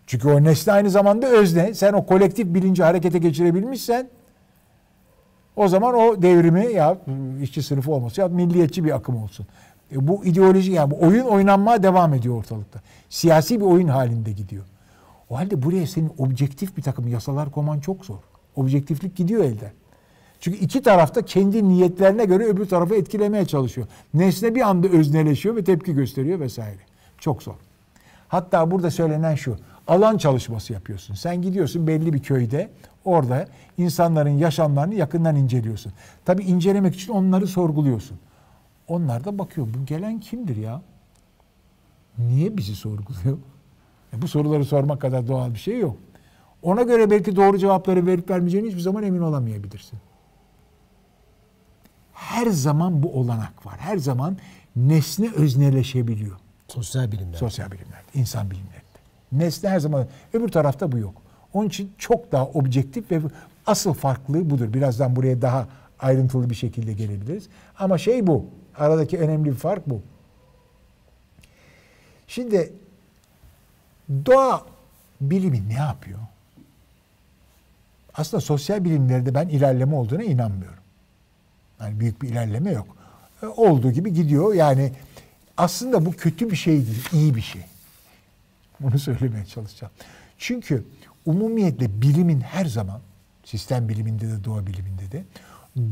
Çünkü 0.08 0.28
o 0.28 0.44
nesne 0.44 0.72
aynı 0.72 0.90
zamanda 0.90 1.26
özne. 1.26 1.74
Sen 1.74 1.92
o 1.92 2.06
kolektif 2.06 2.54
bilinci 2.54 2.82
harekete 2.82 3.18
geçirebilmişsen 3.18 4.08
o 5.56 5.68
zaman 5.68 5.94
o 5.94 6.22
devrimi 6.22 6.72
ya 6.72 6.98
işçi 7.42 7.62
sınıfı 7.62 7.92
olması 7.92 8.20
ya 8.20 8.28
milliyetçi 8.28 8.84
bir 8.84 8.96
akım 8.96 9.22
olsun. 9.22 9.46
E 9.92 10.08
bu 10.08 10.24
ideoloji 10.24 10.72
yani 10.72 10.90
bu 10.90 11.00
oyun 11.00 11.24
oynanmaya 11.24 11.82
devam 11.82 12.14
ediyor 12.14 12.36
ortalıkta. 12.36 12.80
Siyasi 13.08 13.60
bir 13.60 13.64
oyun 13.64 13.88
halinde 13.88 14.32
gidiyor. 14.32 14.64
O 15.30 15.36
halde 15.36 15.62
buraya 15.62 15.86
senin 15.86 16.12
objektif 16.18 16.76
bir 16.76 16.82
takım 16.82 17.08
yasalar 17.08 17.50
koman 17.50 17.80
çok 17.80 18.04
zor. 18.04 18.18
Objektiflik 18.56 19.16
gidiyor 19.16 19.44
elden. 19.44 19.72
Çünkü 20.40 20.58
iki 20.58 20.82
tarafta 20.82 21.22
kendi 21.22 21.68
niyetlerine 21.68 22.24
göre 22.24 22.44
öbür 22.44 22.66
tarafı 22.66 22.94
etkilemeye 22.94 23.44
çalışıyor. 23.44 23.86
Nesne 24.14 24.54
bir 24.54 24.60
anda 24.68 24.88
özneleşiyor 24.88 25.56
ve 25.56 25.64
tepki 25.64 25.94
gösteriyor 25.94 26.40
vesaire. 26.40 26.80
Çok 27.18 27.42
zor. 27.42 27.54
Hatta 28.28 28.70
burada 28.70 28.90
söylenen 28.90 29.34
şu. 29.34 29.56
Alan 29.88 30.18
çalışması 30.18 30.72
yapıyorsun. 30.72 31.14
Sen 31.14 31.42
gidiyorsun 31.42 31.86
belli 31.86 32.12
bir 32.12 32.22
köyde 32.22 32.70
orada 33.04 33.48
insanların 33.78 34.30
yaşamlarını 34.30 34.94
yakından 34.94 35.36
inceliyorsun. 35.36 35.92
Tabi 36.24 36.44
incelemek 36.44 36.94
için 36.94 37.12
onları 37.12 37.46
sorguluyorsun. 37.46 38.18
Onlar 38.88 39.24
da 39.24 39.38
bakıyor 39.38 39.66
bu 39.74 39.86
gelen 39.86 40.20
kimdir 40.20 40.56
ya? 40.56 40.82
Niye 42.18 42.56
bizi 42.56 42.76
sorguluyor? 42.76 43.38
E 44.12 44.22
bu 44.22 44.28
soruları 44.28 44.64
sormak 44.64 45.00
kadar 45.00 45.28
doğal 45.28 45.54
bir 45.54 45.58
şey 45.58 45.78
yok. 45.78 45.96
Ona 46.62 46.82
göre 46.82 47.10
belki 47.10 47.36
doğru 47.36 47.58
cevapları 47.58 48.06
verip 48.06 48.30
vermeyeceğini 48.30 48.68
hiçbir 48.68 48.80
zaman 48.80 49.02
emin 49.02 49.20
olamayabilirsin. 49.20 49.98
Her 52.12 52.46
zaman 52.46 53.02
bu 53.02 53.12
olanak 53.12 53.66
var. 53.66 53.76
Her 53.78 53.96
zaman 53.96 54.38
nesne 54.76 55.30
özneleşebiliyor. 55.36 56.36
Sosyal 56.68 57.12
bilimler. 57.12 57.38
Sosyal 57.38 57.70
bilimlerde, 57.70 58.06
insan 58.14 58.50
bilimlerinde. 58.50 58.77
Nesne 59.32 59.70
her 59.70 59.80
zaman, 59.80 60.06
öbür 60.32 60.48
tarafta 60.48 60.92
bu 60.92 60.98
yok. 60.98 61.14
Onun 61.54 61.68
için 61.68 61.92
çok 61.98 62.32
daha 62.32 62.46
objektif 62.46 63.10
ve 63.10 63.20
asıl 63.66 63.92
farklılığı 63.94 64.50
budur. 64.50 64.72
Birazdan 64.74 65.16
buraya 65.16 65.42
daha 65.42 65.68
ayrıntılı 65.98 66.50
bir 66.50 66.54
şekilde 66.54 66.92
gelebiliriz. 66.92 67.48
Ama 67.78 67.98
şey 67.98 68.26
bu, 68.26 68.46
aradaki 68.76 69.18
önemli 69.18 69.50
bir 69.50 69.54
fark 69.54 69.90
bu. 69.90 70.02
Şimdi 72.28 72.72
doğa 74.26 74.62
bilimi 75.20 75.68
ne 75.68 75.74
yapıyor? 75.74 76.18
Aslında 78.14 78.40
sosyal 78.40 78.84
bilimlerde 78.84 79.34
ben 79.34 79.48
ilerleme 79.48 79.94
olduğuna 79.94 80.22
inanmıyorum. 80.22 80.82
Yani 81.80 82.00
büyük 82.00 82.22
bir 82.22 82.28
ilerleme 82.28 82.70
yok. 82.70 82.86
E, 83.42 83.46
Olduğu 83.46 83.92
gibi 83.92 84.12
gidiyor. 84.14 84.54
Yani 84.54 84.92
aslında 85.56 86.06
bu 86.06 86.12
kötü 86.12 86.50
bir 86.50 86.56
şey 86.56 86.74
değil, 86.74 87.08
iyi 87.12 87.34
bir 87.34 87.40
şey. 87.40 87.62
Bunu 88.80 88.98
söylemeye 88.98 89.44
çalışacağım. 89.44 89.92
Çünkü 90.38 90.84
umumiyetle 91.26 92.02
bilimin 92.02 92.40
her 92.40 92.64
zaman, 92.64 93.00
sistem 93.44 93.88
biliminde 93.88 94.28
de 94.28 94.44
doğa 94.44 94.66
biliminde 94.66 95.12
de 95.12 95.24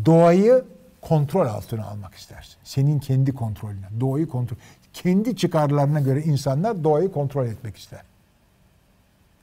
doğayı 0.06 0.64
kontrol 1.02 1.46
altına 1.46 1.84
almak 1.84 2.14
istersin. 2.14 2.56
Senin 2.64 2.98
kendi 2.98 3.34
kontrolüne, 3.34 3.86
doğayı 4.00 4.28
kontrol. 4.28 4.56
Kendi 4.92 5.36
çıkarlarına 5.36 6.00
göre 6.00 6.22
insanlar 6.22 6.84
doğayı 6.84 7.12
kontrol 7.12 7.46
etmek 7.46 7.76
ister. 7.76 8.00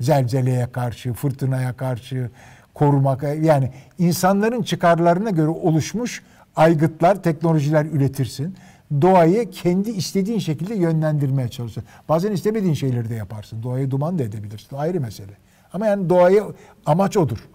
Zelzeleye 0.02 0.72
karşı, 0.72 1.14
fırtınaya 1.14 1.74
karşı 1.74 2.30
korumak 2.74 3.24
yani 3.24 3.72
insanların 4.00 4.64
çıkarlarına 4.64 5.30
göre 5.30 5.48
oluşmuş 5.48 6.24
aygıtlar, 6.56 7.24
teknolojiler 7.24 7.86
üretirsin 7.86 8.56
doğayı 9.02 9.50
kendi 9.50 9.90
istediğin 9.90 10.40
şekilde 10.40 10.76
yönlendirmeye 10.76 11.50
çalışırsın. 11.50 11.84
Bazen 12.10 12.32
istemediğin 12.32 12.74
şeyleri 12.74 13.10
de 13.10 13.16
yaparsın. 13.16 13.64
Doğayı 13.64 13.92
duman 13.92 14.20
da 14.20 14.24
edebilirsin. 14.24 14.76
Ayrı 14.76 15.02
mesele. 15.02 15.32
Ama 15.74 15.86
yani 15.86 16.10
doğayı 16.10 16.44
amaç 16.86 17.18
odur. 17.18 17.50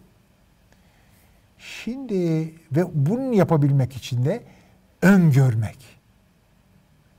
Şimdi 1.59 2.53
ve 2.73 2.85
bunu 2.95 3.35
yapabilmek 3.35 3.97
için 3.97 4.25
de 4.25 4.43
öngörmek. 5.03 5.79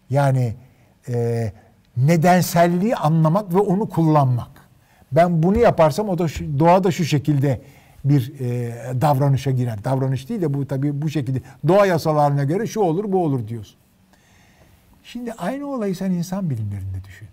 Yani 0.10 0.56
e, 1.10 1.52
nedenselliği 1.98 2.96
anlamak 2.96 3.54
ve 3.54 3.60
onu 3.60 3.90
kullanmak. 3.90 4.52
Ben 5.12 5.44
bunu 5.44 5.58
yaparsam 5.58 6.10
o 6.10 6.18
da 6.18 6.28
şu, 6.28 6.60
doğa 6.60 6.84
da 6.84 6.92
şu 6.92 7.06
şekilde 7.06 7.62
bir 8.06 8.40
e, 8.40 9.02
davranışa 9.02 9.52
girer. 9.52 9.84
Davranış 9.84 10.30
değil 10.30 10.42
de 10.42 10.54
bu 10.54 10.68
tabii 10.68 11.02
bu 11.02 11.10
şekilde 11.10 11.42
doğa 11.68 11.86
yasalarına 11.86 12.44
göre 12.44 12.68
şu 12.68 12.80
olur 12.80 13.12
bu 13.12 13.24
olur 13.24 13.48
diyorsun. 13.48 13.79
Şimdi 15.12 15.34
aynı 15.34 15.68
olayı 15.68 15.96
sen 15.96 16.12
insan 16.12 16.50
bilimlerinde 16.50 17.04
düşün. 17.08 17.28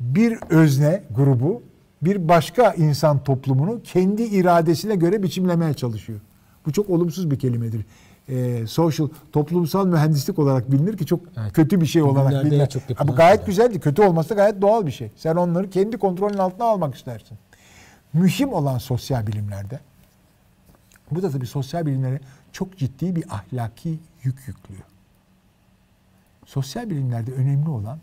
Bir 0.00 0.38
özne 0.50 1.02
grubu 1.16 1.62
bir 2.02 2.28
başka 2.28 2.72
insan 2.72 3.24
toplumunu 3.24 3.82
kendi 3.82 4.22
iradesine 4.22 4.94
göre 4.96 5.22
biçimlemeye 5.22 5.74
çalışıyor. 5.74 6.20
Bu 6.66 6.72
çok 6.72 6.90
olumsuz 6.90 7.30
bir 7.30 7.38
kelimedir. 7.38 7.84
Ee, 8.28 8.66
social, 8.66 9.08
toplumsal 9.32 9.86
mühendislik 9.86 10.38
olarak 10.38 10.72
bilinir 10.72 10.96
ki 10.96 11.06
çok 11.06 11.20
Evet. 11.36 11.52
kötü 11.52 11.80
bir 11.80 11.86
şey 11.86 12.02
olarak 12.02 12.44
bilinir. 12.44 12.66
çok 12.66 12.82
Ama 12.98 13.12
gayet 13.14 13.34
şeyler. 13.40 13.46
güzeldi. 13.46 13.80
Kötü 13.80 14.02
olması 14.02 14.30
da 14.30 14.34
gayet 14.34 14.62
doğal 14.62 14.86
bir 14.86 14.92
şey. 14.92 15.10
Sen 15.16 15.36
onları 15.36 15.70
kendi 15.70 15.98
kontrolün 15.98 16.38
altına 16.38 16.64
almak 16.66 16.94
istersin. 16.94 17.38
Mühim 18.12 18.52
olan 18.52 18.78
sosyal 18.78 19.26
bilimlerde 19.26 19.80
bu 21.10 21.22
da 21.22 21.30
tabii 21.30 21.46
sosyal 21.46 21.86
bilimlere 21.86 22.20
çok 22.52 22.76
ciddi 22.76 23.16
bir 23.16 23.24
ahlaki 23.30 23.98
yük 24.22 24.48
yüklüyor. 24.48 24.82
Sosyal 26.48 26.90
bilimlerde 26.90 27.32
önemli 27.32 27.68
olan 27.68 27.98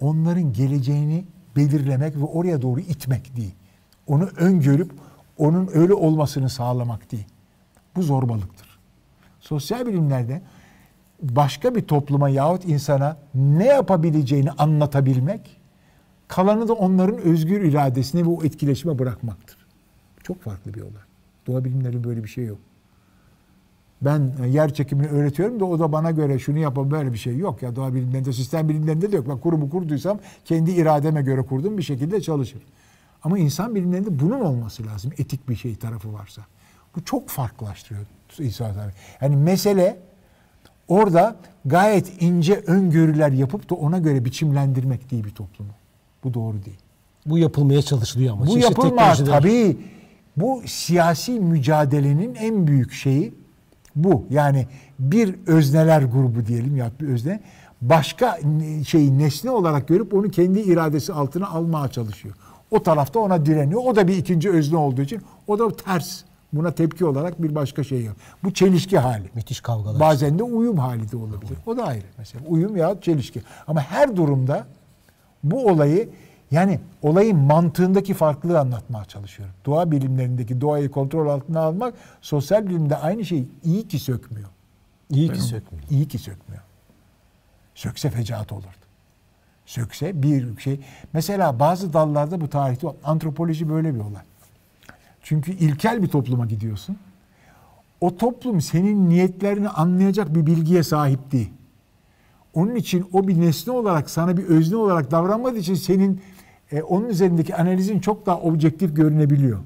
onların 0.00 0.52
geleceğini 0.52 1.24
belirlemek 1.56 2.16
ve 2.16 2.24
oraya 2.24 2.62
doğru 2.62 2.80
itmek 2.80 3.36
değil. 3.36 3.54
Onu 4.06 4.24
öngörüp 4.24 4.92
onun 5.38 5.70
öyle 5.74 5.94
olmasını 5.94 6.50
sağlamak 6.50 7.12
değil. 7.12 7.26
Bu 7.96 8.02
zorbalıktır. 8.02 8.78
Sosyal 9.40 9.86
bilimlerde 9.86 10.42
başka 11.22 11.74
bir 11.74 11.82
topluma 11.82 12.28
yahut 12.28 12.64
insana 12.64 13.16
ne 13.34 13.66
yapabileceğini 13.66 14.50
anlatabilmek, 14.50 15.60
kalanı 16.28 16.68
da 16.68 16.72
onların 16.72 17.18
özgür 17.18 17.60
iradesine 17.60 18.22
ve 18.22 18.28
o 18.28 18.44
etkileşime 18.44 18.98
bırakmaktır. 18.98 19.66
Çok 20.22 20.42
farklı 20.42 20.74
bir 20.74 20.80
olay. 20.80 21.02
Doğa 21.46 21.64
bilimlerinde 21.64 22.04
böyle 22.04 22.24
bir 22.24 22.28
şey 22.28 22.44
yok. 22.44 22.58
Ben 24.02 24.32
yer 24.50 24.74
çekimini 24.74 25.06
öğretiyorum 25.06 25.60
da 25.60 25.64
o 25.64 25.78
da 25.78 25.92
bana 25.92 26.10
göre 26.10 26.38
şunu 26.38 26.58
yapalım 26.58 26.90
böyle 26.90 27.12
bir 27.12 27.18
şey 27.18 27.36
yok 27.38 27.62
ya 27.62 27.76
doğa 27.76 27.94
bilimlerinde 27.94 28.32
sistem 28.32 28.68
bilimlerinde 28.68 29.12
de 29.12 29.16
yok. 29.16 29.28
Ben 29.28 29.38
kurumu 29.38 29.70
kurduysam 29.70 30.18
kendi 30.44 30.70
irademe 30.70 31.22
göre 31.22 31.42
kurdum 31.42 31.78
bir 31.78 31.82
şekilde 31.82 32.20
çalışır. 32.20 32.62
Ama 33.22 33.38
insan 33.38 33.74
bilimlerinde 33.74 34.18
bunun 34.20 34.40
olması 34.40 34.86
lazım 34.86 35.12
etik 35.18 35.48
bir 35.48 35.56
şey 35.56 35.76
tarafı 35.76 36.12
varsa. 36.12 36.42
Bu 36.96 37.04
çok 37.04 37.28
farklılaştırıyor 37.28 38.06
İsa 38.38 38.64
abi. 38.66 38.92
Yani 39.20 39.36
mesele 39.36 39.96
orada 40.88 41.36
gayet 41.64 42.22
ince 42.22 42.54
öngörüler 42.54 43.32
yapıp 43.32 43.70
da 43.70 43.74
ona 43.74 43.98
göre 43.98 44.24
biçimlendirmek 44.24 45.10
değil 45.10 45.24
bir 45.24 45.30
toplumu. 45.30 45.70
Bu 46.24 46.34
doğru 46.34 46.64
değil. 46.64 46.78
Bu 47.26 47.38
yapılmaya 47.38 47.82
çalışılıyor 47.82 48.32
ama. 48.32 48.42
Bu 48.42 48.46
Çeşitli 48.46 48.64
yapılma 48.64 49.02
teknolojiler- 49.02 49.26
tabii 49.30 49.76
bu 50.36 50.62
siyasi 50.66 51.40
mücadelenin 51.40 52.34
en 52.34 52.66
büyük 52.66 52.92
şeyi 52.92 53.34
bu. 53.96 54.26
Yani 54.30 54.66
bir 54.98 55.34
özneler 55.46 56.02
grubu 56.02 56.46
diyelim 56.46 56.76
ya 56.76 56.90
bir 57.00 57.08
özne 57.08 57.40
başka 57.82 58.38
şeyi 58.86 59.18
nesne 59.18 59.50
olarak 59.50 59.88
görüp 59.88 60.14
onu 60.14 60.30
kendi 60.30 60.60
iradesi 60.60 61.12
altına 61.12 61.48
almaya 61.48 61.88
çalışıyor. 61.88 62.34
O 62.70 62.82
tarafta 62.82 63.18
ona 63.18 63.46
direniyor. 63.46 63.80
O 63.84 63.96
da 63.96 64.08
bir 64.08 64.16
ikinci 64.16 64.50
özne 64.50 64.76
olduğu 64.76 65.02
için 65.02 65.22
o 65.46 65.58
da 65.58 65.76
ters. 65.76 66.22
Buna 66.52 66.70
tepki 66.70 67.04
olarak 67.04 67.42
bir 67.42 67.54
başka 67.54 67.84
şey 67.84 68.04
yok. 68.04 68.16
Bu 68.44 68.54
çelişki 68.54 68.98
hali. 68.98 69.30
Müthiş 69.34 69.60
kavgalar. 69.60 70.00
Bazen 70.00 70.38
de 70.38 70.42
uyum 70.42 70.78
hali 70.78 71.12
de 71.12 71.16
olabilir. 71.16 71.58
O 71.66 71.76
da 71.76 71.84
ayrı 71.84 72.04
mesela. 72.18 72.44
Uyum 72.48 72.76
ya 72.76 73.00
çelişki. 73.00 73.42
Ama 73.66 73.80
her 73.80 74.16
durumda 74.16 74.66
bu 75.44 75.66
olayı 75.66 76.08
yani 76.50 76.80
olayın 77.02 77.38
mantığındaki 77.38 78.14
farklılığı 78.14 78.58
anlatmaya 78.58 79.04
çalışıyorum. 79.04 79.54
Doğa 79.66 79.90
bilimlerindeki 79.90 80.60
doğayı 80.60 80.90
kontrol 80.90 81.28
altına 81.28 81.60
almak 81.60 81.94
sosyal 82.20 82.66
bilimde 82.66 82.96
aynı 82.96 83.24
şey 83.24 83.44
iyi 83.64 83.88
ki 83.88 83.98
sökmüyor. 83.98 84.48
İyi 85.10 85.32
ki 85.32 85.40
sökmüyor. 85.40 85.84
İyi 85.90 86.08
ki 86.08 86.18
sökmüyor. 86.18 86.62
Sökse 87.74 88.10
fecaat 88.10 88.52
olurdu. 88.52 88.66
Sökse 89.66 90.22
bir 90.22 90.60
şey. 90.60 90.80
Mesela 91.12 91.58
bazı 91.58 91.92
dallarda 91.92 92.40
bu 92.40 92.48
tarihte 92.48 92.86
antropoloji 93.04 93.68
böyle 93.68 93.94
bir 93.94 94.00
olay. 94.00 94.22
Çünkü 95.22 95.52
ilkel 95.52 96.02
bir 96.02 96.08
topluma 96.08 96.46
gidiyorsun. 96.46 96.96
O 98.00 98.16
toplum 98.16 98.60
senin 98.60 99.08
niyetlerini 99.08 99.68
anlayacak 99.68 100.34
bir 100.34 100.46
bilgiye 100.46 100.82
sahip 100.82 101.32
değil. 101.32 101.50
Onun 102.54 102.74
için 102.74 103.08
o 103.12 103.28
bir 103.28 103.40
nesne 103.40 103.72
olarak 103.72 104.10
sana 104.10 104.36
bir 104.36 104.44
özne 104.44 104.76
olarak 104.76 105.10
davranmadığı 105.10 105.58
için 105.58 105.74
senin 105.74 106.20
e, 106.72 106.82
onun 106.82 107.08
üzerindeki 107.08 107.56
analizin 107.56 108.00
çok 108.00 108.26
daha 108.26 108.40
objektif 108.40 108.96
görünebiliyor. 108.96 109.58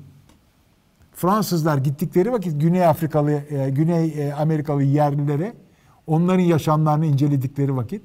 Fransızlar 1.12 1.78
gittikleri 1.78 2.32
vakit 2.32 2.60
Güney 2.60 2.86
Afrikalı, 2.86 3.30
e, 3.32 3.70
Güney 3.70 4.28
e, 4.28 4.32
Amerikalı 4.32 4.82
yerlilere 4.82 5.54
onların 6.06 6.42
yaşamlarını 6.42 7.06
inceledikleri 7.06 7.76
vakit 7.76 8.02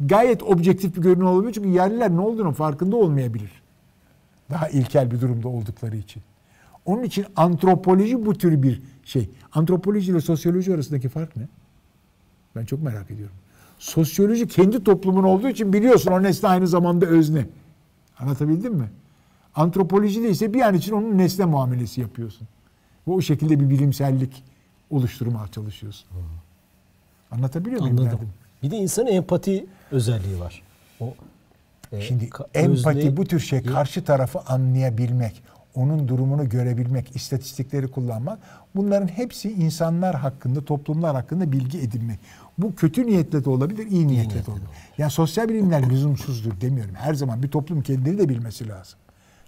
gayet 0.00 0.42
objektif 0.42 0.96
bir 0.96 1.02
görünüm 1.02 1.26
olabiliyor. 1.26 1.52
Çünkü 1.52 1.68
yerliler 1.68 2.10
ne 2.10 2.20
olduğunu 2.20 2.52
farkında 2.52 2.96
olmayabilir. 2.96 3.62
Daha 4.50 4.68
ilkel 4.68 5.10
bir 5.10 5.20
durumda 5.20 5.48
oldukları 5.48 5.96
için. 5.96 6.22
Onun 6.84 7.02
için 7.02 7.26
antropoloji 7.36 8.26
bu 8.26 8.34
tür 8.34 8.62
bir 8.62 8.82
şey. 9.04 9.30
Antropoloji 9.52 10.12
ile 10.12 10.20
sosyoloji 10.20 10.74
arasındaki 10.74 11.08
fark 11.08 11.36
ne? 11.36 11.48
Ben 12.56 12.64
çok 12.64 12.82
merak 12.82 13.10
ediyorum. 13.10 13.36
Sosyoloji 13.78 14.48
kendi 14.48 14.84
toplumun 14.84 15.22
olduğu 15.22 15.48
için 15.48 15.72
biliyorsun 15.72 16.12
o 16.12 16.22
nesne 16.22 16.48
aynı 16.48 16.68
zamanda 16.68 17.06
özne. 17.06 17.46
Anlatabildim 18.18 18.74
mi? 18.74 18.90
Antropoloji 19.54 20.22
de 20.22 20.30
ise 20.30 20.54
bir 20.54 20.60
an 20.60 20.74
için 20.74 20.92
onun 20.92 21.18
nesne 21.18 21.44
muamelesi 21.44 22.00
yapıyorsun. 22.00 22.48
Ve 23.08 23.12
o 23.12 23.20
şekilde 23.20 23.60
bir 23.60 23.70
bilimsellik 23.70 24.44
oluşturmaya 24.90 25.48
çalışıyorsun. 25.48 26.06
Anlatabiliyor 27.30 27.80
muyum? 27.80 27.98
Anladım. 27.98 28.12
derdim? 28.18 28.28
Bir 28.62 28.70
de 28.70 28.76
insanın 28.76 29.06
empati 29.06 29.66
özelliği 29.90 30.40
var. 30.40 30.62
O 31.00 31.14
e, 31.92 32.00
Şimdi 32.00 32.24
ka- 32.28 32.46
empati 32.54 32.98
özne- 32.98 33.16
bu 33.16 33.24
tür 33.24 33.40
şey 33.40 33.62
karşı 33.62 34.04
tarafı 34.04 34.38
anlayabilmek, 34.40 35.42
onun 35.74 36.08
durumunu 36.08 36.48
görebilmek, 36.48 37.16
istatistikleri 37.16 37.88
kullanmak 37.88 38.38
bunların 38.76 39.06
hepsi 39.06 39.52
insanlar 39.52 40.14
hakkında, 40.14 40.64
toplumlar 40.64 41.16
hakkında 41.16 41.52
bilgi 41.52 41.78
edinmek. 41.78 42.18
Bu 42.58 42.74
kötü 42.74 43.06
niyetle 43.06 43.44
de 43.44 43.50
olabilir, 43.50 43.86
iyi 43.86 44.08
niyetle 44.08 44.46
de 44.46 44.50
olabilir. 44.50 44.68
Yani 44.98 45.10
sosyal 45.10 45.48
bilimler 45.48 45.90
lüzumsuzdur 45.90 46.60
demiyorum. 46.60 46.94
Her 46.94 47.14
zaman 47.14 47.42
bir 47.42 47.48
toplum 47.48 47.82
kendini 47.82 48.18
de 48.18 48.28
bilmesi 48.28 48.68
lazım. 48.68 48.98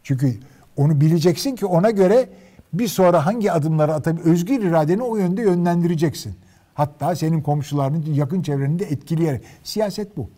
Çünkü 0.02 0.38
onu 0.76 1.00
bileceksin 1.00 1.56
ki 1.56 1.66
ona 1.66 1.90
göre 1.90 2.28
bir 2.72 2.88
sonra 2.88 3.26
hangi 3.26 3.52
adımları 3.52 3.94
atabilir, 3.94 4.24
özgür 4.24 4.62
iradeni 4.62 5.02
o 5.02 5.16
yönde 5.16 5.42
yönlendireceksin. 5.42 6.34
Hatta 6.74 7.16
senin 7.16 7.42
komşularının 7.42 8.14
yakın 8.14 8.42
çevreni 8.42 8.78
de 8.78 8.84
etkileyerek. 8.84 9.44
Siyaset 9.64 10.16
bu. 10.16 10.30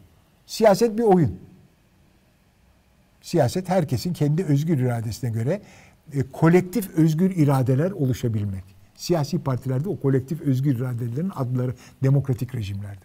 Siyaset 0.47 0.99
bir 0.99 1.03
oyun. 1.03 1.39
Siyaset 3.27 3.69
herkesin 3.69 4.13
kendi 4.13 4.45
özgür 4.45 4.79
iradesine 4.79 5.31
göre 5.31 5.61
e, 6.13 6.23
kolektif 6.23 6.91
özgür 6.91 7.31
iradeler 7.31 7.91
oluşabilmek. 7.91 8.65
Siyasi 8.95 9.39
partilerde 9.39 9.89
o 9.89 10.01
kolektif 10.01 10.41
özgür 10.41 10.77
iradelerin 10.77 11.33
adları 11.35 11.75
demokratik 12.03 12.55
rejimlerde. 12.55 13.05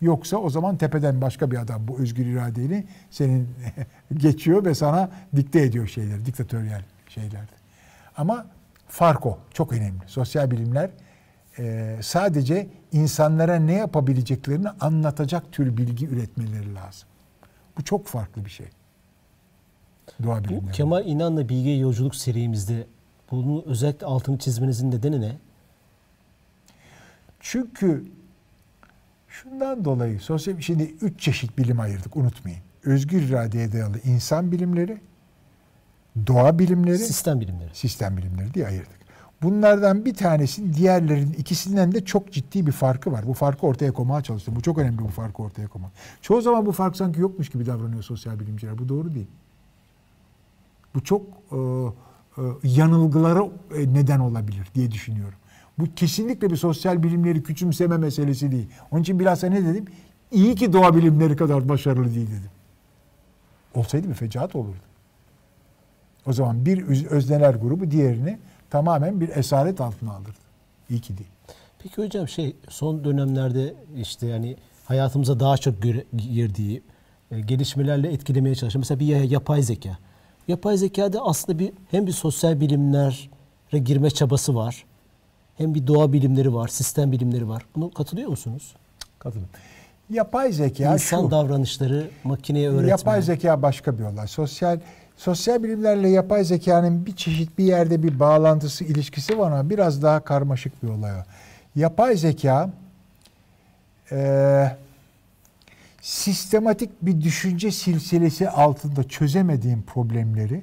Yoksa 0.00 0.36
o 0.36 0.50
zaman 0.50 0.76
tepeden 0.76 1.20
başka 1.20 1.50
bir 1.50 1.56
adam 1.56 1.88
bu 1.88 1.98
özgür 1.98 2.26
iradeyle 2.26 2.84
senin 3.10 3.48
geçiyor 4.16 4.64
ve 4.64 4.74
sana 4.74 5.10
dikte 5.36 5.60
ediyor 5.60 5.86
şeyler, 5.86 6.26
diktatöryel 6.26 6.84
şeylerde. 7.08 7.52
Ama 8.16 8.46
fark 8.88 9.26
o, 9.26 9.38
çok 9.54 9.72
önemli. 9.72 10.00
Sosyal 10.06 10.50
bilimler 10.50 10.90
e, 11.58 11.96
sadece 12.02 12.68
insanlara 12.92 13.56
ne 13.56 13.74
yapabileceklerini 13.74 14.68
anlatacak 14.68 15.52
tür 15.52 15.76
bilgi 15.76 16.06
üretmeleri 16.06 16.74
lazım. 16.74 17.08
Bu 17.78 17.84
çok 17.84 18.06
farklı 18.06 18.44
bir 18.44 18.50
şey. 18.50 18.66
Doğa 20.22 20.44
Bu 20.44 20.44
bilimleri. 20.44 20.72
Kemal 20.72 21.06
İnan'la 21.06 21.48
Bilge 21.48 21.70
Yolculuk 21.70 22.14
serimizde 22.14 22.86
bunu 23.30 23.62
özellikle 23.66 24.06
altını 24.06 24.38
çizmenizin 24.38 24.90
nedeni 24.90 25.20
ne? 25.20 25.36
Çünkü 27.40 28.04
şundan 29.28 29.84
dolayı 29.84 30.20
sosyal 30.20 30.60
şimdi 30.60 30.82
üç 30.82 31.20
çeşit 31.20 31.58
bilim 31.58 31.80
ayırdık 31.80 32.16
unutmayın. 32.16 32.58
Özgür 32.84 33.22
iradeye 33.22 33.72
dayalı 33.72 33.98
insan 34.04 34.52
bilimleri, 34.52 35.00
doğa 36.26 36.58
bilimleri, 36.58 36.98
Sistem 36.98 37.40
bilimleri. 37.40 37.70
sistem 37.72 38.16
bilimleri 38.16 38.54
diye 38.54 38.66
ayırdık. 38.66 39.00
Bunlardan 39.42 40.04
bir 40.04 40.14
tanesi 40.14 40.74
diğerlerinin 40.74 41.32
ikisinden 41.32 41.92
de 41.92 42.04
çok 42.04 42.32
ciddi 42.32 42.66
bir 42.66 42.72
farkı 42.72 43.12
var. 43.12 43.26
Bu 43.26 43.34
farkı 43.34 43.66
ortaya 43.66 43.92
koymaya 43.92 44.22
çalıştım. 44.22 44.56
Bu 44.56 44.60
çok 44.62 44.78
önemli 44.78 44.98
bu 44.98 45.08
farkı 45.08 45.42
ortaya 45.42 45.68
koymak. 45.68 45.92
Çoğu 46.22 46.40
zaman 46.40 46.66
bu 46.66 46.72
fark 46.72 46.96
sanki 46.96 47.20
yokmuş 47.20 47.48
gibi 47.48 47.66
davranıyor 47.66 48.02
sosyal 48.02 48.40
bilimciler. 48.40 48.78
Bu 48.78 48.88
doğru 48.88 49.14
değil. 49.14 49.26
Bu 50.94 51.04
çok 51.04 51.22
e, 51.52 51.56
e, 51.56 52.42
yanılgılara 52.62 53.44
e, 53.76 53.94
neden 53.94 54.20
olabilir 54.20 54.68
diye 54.74 54.90
düşünüyorum. 54.90 55.38
Bu 55.78 55.84
kesinlikle 55.96 56.50
bir 56.50 56.56
sosyal 56.56 57.02
bilimleri 57.02 57.42
küçümseme 57.42 57.96
meselesi 57.96 58.52
değil. 58.52 58.68
Onun 58.90 59.02
için 59.02 59.18
bilhassa 59.20 59.46
ne 59.46 59.64
dedim? 59.64 59.84
İyi 60.32 60.54
ki 60.54 60.72
doğa 60.72 60.96
bilimleri 60.96 61.36
kadar 61.36 61.68
başarılı 61.68 62.14
değil 62.14 62.26
dedim. 62.26 62.50
Olsaydı 63.74 64.08
bir 64.08 64.14
fecaat 64.14 64.56
olurdu. 64.56 64.76
O 66.26 66.32
zaman 66.32 66.66
bir 66.66 66.82
öz- 66.82 67.06
özneler 67.06 67.54
grubu 67.54 67.90
diğerini 67.90 68.38
tamamen 68.70 69.20
bir 69.20 69.28
esaret 69.28 69.80
altına 69.80 70.12
alırdı. 70.12 70.38
İyi 70.90 71.00
ki 71.00 71.18
değil. 71.18 71.30
Peki 71.78 72.02
hocam 72.02 72.28
şey 72.28 72.56
son 72.68 73.04
dönemlerde 73.04 73.74
işte 73.96 74.26
yani 74.26 74.56
hayatımıza 74.84 75.40
daha 75.40 75.56
çok 75.56 75.74
girdiği 76.16 76.82
e, 77.30 77.40
gelişmelerle 77.40 78.12
etkilemeye 78.12 78.54
çalışan 78.54 78.80
mesela 78.80 79.00
bir 79.00 79.06
ya- 79.06 79.24
yapay 79.24 79.62
zeka. 79.62 79.98
Yapay 80.50 80.76
zekada 80.76 81.20
aslında 81.24 81.58
bir 81.58 81.72
hem 81.90 82.06
bir 82.06 82.12
sosyal 82.12 82.60
bilimlere 82.60 83.78
girme 83.84 84.10
çabası 84.10 84.54
var. 84.54 84.84
Hem 85.58 85.74
bir 85.74 85.86
doğa 85.86 86.12
bilimleri 86.12 86.54
var, 86.54 86.68
sistem 86.68 87.12
bilimleri 87.12 87.48
var. 87.48 87.62
Bunu 87.76 87.90
katılıyor 87.90 88.28
musunuz? 88.30 88.74
Katılın. 89.18 89.46
Yapay 90.10 90.52
zeka 90.52 90.92
İnsan 90.92 91.22
şu. 91.24 91.30
davranışları 91.30 92.10
makineye 92.24 92.68
öğretme. 92.70 92.90
Yapay 92.90 93.22
zeka 93.22 93.62
başka 93.62 93.98
bir 93.98 94.04
olay. 94.04 94.26
Sosyal 94.28 94.78
sosyal 95.16 95.62
bilimlerle 95.62 96.08
yapay 96.08 96.44
zekanın 96.44 97.06
bir 97.06 97.16
çeşit 97.16 97.58
bir 97.58 97.64
yerde 97.64 98.02
bir 98.02 98.20
bağlantısı, 98.20 98.84
ilişkisi 98.84 99.38
var 99.38 99.52
ama 99.52 99.70
biraz 99.70 100.02
daha 100.02 100.20
karmaşık 100.20 100.82
bir 100.82 100.88
olay 100.88 101.12
o. 101.12 101.22
Yapay 101.76 102.16
zeka 102.16 102.70
eee, 104.12 104.76
sistematik 106.00 106.90
bir 107.02 107.20
düşünce 107.20 107.70
silsilesi 107.70 108.50
altında 108.50 109.04
çözemediğin 109.04 109.82
problemleri 109.82 110.62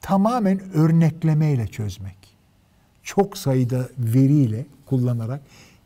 tamamen 0.00 0.60
örneklemeyle 0.74 1.66
çözmek. 1.66 2.16
Çok 3.02 3.38
sayıda 3.38 3.88
veriyle 3.98 4.66
kullanarak 4.86 5.40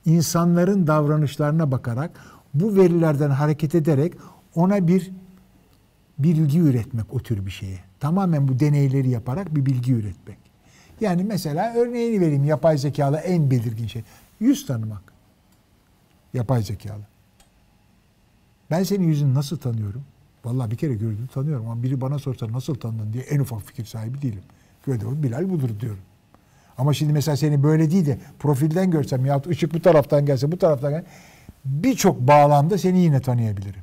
insanların 0.06 0.86
davranışlarına 0.86 1.72
bakarak 1.72 2.10
bu 2.54 2.76
verilerden 2.76 3.30
hareket 3.30 3.74
ederek 3.74 4.14
ona 4.54 4.88
bir 4.88 5.10
bilgi 6.18 6.58
üretmek 6.58 7.14
o 7.14 7.20
tür 7.20 7.46
bir 7.46 7.50
şeye. 7.50 7.78
Tamamen 8.00 8.48
bu 8.48 8.60
deneyleri 8.60 9.10
yaparak 9.10 9.54
bir 9.56 9.66
bilgi 9.66 9.92
üretmek. 9.92 10.38
Yani 11.00 11.24
mesela 11.24 11.74
örneğini 11.76 12.20
vereyim 12.20 12.44
yapay 12.44 12.78
zekalı 12.78 13.16
en 13.16 13.50
belirgin 13.50 13.86
şey. 13.86 14.02
Yüz 14.40 14.66
tanımak. 14.66 15.02
Yapay 16.34 16.62
zekalı. 16.62 17.09
Ben 18.70 18.82
senin 18.82 19.08
yüzünü 19.08 19.34
nasıl 19.34 19.56
tanıyorum? 19.56 20.02
Vallahi 20.44 20.70
bir 20.70 20.76
kere 20.76 20.94
gördüm 20.94 21.28
tanıyorum 21.34 21.68
ama 21.68 21.82
biri 21.82 22.00
bana 22.00 22.18
sorsa 22.18 22.52
nasıl 22.52 22.74
tanıdın 22.74 23.12
diye 23.12 23.22
en 23.24 23.40
ufak 23.40 23.62
fikir 23.62 23.84
sahibi 23.84 24.22
değilim. 24.22 24.42
Gördüm 24.86 25.22
Bilal 25.22 25.50
budur 25.50 25.80
diyorum. 25.80 26.02
Ama 26.78 26.94
şimdi 26.94 27.12
mesela 27.12 27.36
seni 27.36 27.62
böyle 27.62 27.90
değil 27.90 28.06
de 28.06 28.18
profilden 28.38 28.90
görsem 28.90 29.24
ya 29.26 29.42
ışık 29.48 29.74
bu 29.74 29.82
taraftan 29.82 30.26
gelse 30.26 30.52
bu 30.52 30.58
taraftan 30.58 30.90
gelse 30.90 31.06
birçok 31.64 32.20
bağlamda 32.20 32.78
seni 32.78 32.98
yine 32.98 33.20
tanıyabilirim. 33.20 33.82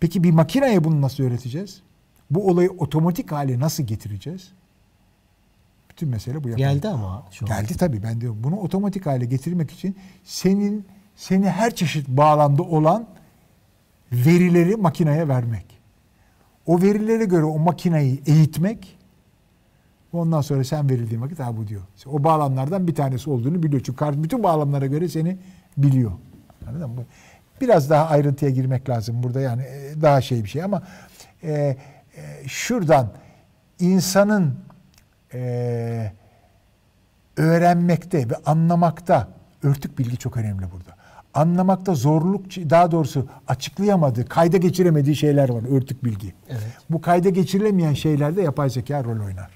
Peki 0.00 0.24
bir 0.24 0.30
makineye 0.30 0.84
bunu 0.84 1.00
nasıl 1.00 1.24
öğreteceğiz? 1.24 1.82
Bu 2.30 2.48
olayı 2.50 2.70
otomatik 2.70 3.32
hale 3.32 3.58
nasıl 3.60 3.82
getireceğiz? 3.82 4.52
Bütün 5.90 6.08
mesele 6.08 6.44
bu. 6.44 6.48
yapay- 6.48 6.58
Geldi 6.74 6.88
ama 6.88 7.26
şu 7.30 7.44
an. 7.44 7.48
Geldi 7.48 7.76
tabii 7.76 8.02
ben 8.02 8.20
diyorum. 8.20 8.38
Bunu 8.44 8.56
otomatik 8.56 9.06
hale 9.06 9.24
getirmek 9.24 9.70
için 9.70 9.96
senin 10.24 10.86
seni 11.16 11.50
her 11.50 11.74
çeşit 11.74 12.08
bağlamda 12.08 12.62
olan 12.62 13.06
verileri 14.12 14.76
makineye 14.76 15.28
vermek. 15.28 15.66
O 16.66 16.82
verilere 16.82 17.24
göre 17.24 17.44
o 17.44 17.58
makineyi 17.58 18.22
eğitmek. 18.26 18.98
Ondan 20.12 20.40
sonra 20.40 20.64
sen 20.64 20.90
verildiğin 20.90 21.22
vakit 21.22 21.38
ha 21.38 21.56
bu 21.56 21.68
diyor. 21.68 21.82
O 22.06 22.24
bağlamlardan 22.24 22.88
bir 22.88 22.94
tanesi 22.94 23.30
olduğunu 23.30 23.62
biliyor. 23.62 23.82
Çünkü 23.82 24.22
bütün 24.22 24.42
bağlamlara 24.42 24.86
göre 24.86 25.08
seni 25.08 25.38
biliyor. 25.76 26.12
Anladın 26.68 26.90
mı? 26.90 27.04
Biraz 27.60 27.90
daha 27.90 28.06
ayrıntıya 28.06 28.50
girmek 28.50 28.88
lazım 28.88 29.22
burada 29.22 29.40
yani 29.40 29.62
e, 29.62 30.02
daha 30.02 30.20
şey 30.20 30.44
bir 30.44 30.48
şey 30.48 30.62
ama 30.62 30.82
e, 31.42 31.52
e, 31.52 31.76
şuradan 32.46 33.12
insanın 33.80 34.54
e, 35.34 36.12
öğrenmekte 37.36 38.30
ve 38.30 38.34
anlamakta 38.46 39.28
örtük 39.62 39.98
bilgi 39.98 40.16
çok 40.16 40.36
önemli 40.36 40.70
burada. 40.72 40.93
Anlamakta 41.34 41.94
zorluk 41.94 42.46
daha 42.70 42.90
doğrusu 42.90 43.26
açıklayamadığı, 43.48 44.24
kayda 44.28 44.56
geçiremediği 44.56 45.16
şeyler 45.16 45.48
var 45.48 45.62
örtük 45.76 46.04
bilgi. 46.04 46.34
Evet. 46.48 46.60
Bu 46.90 47.00
kayda 47.00 47.28
geçirilemeyen 47.28 47.94
şeylerde 47.94 48.42
yapay 48.42 48.70
zeka 48.70 49.04
rol 49.04 49.24
oynar. 49.26 49.50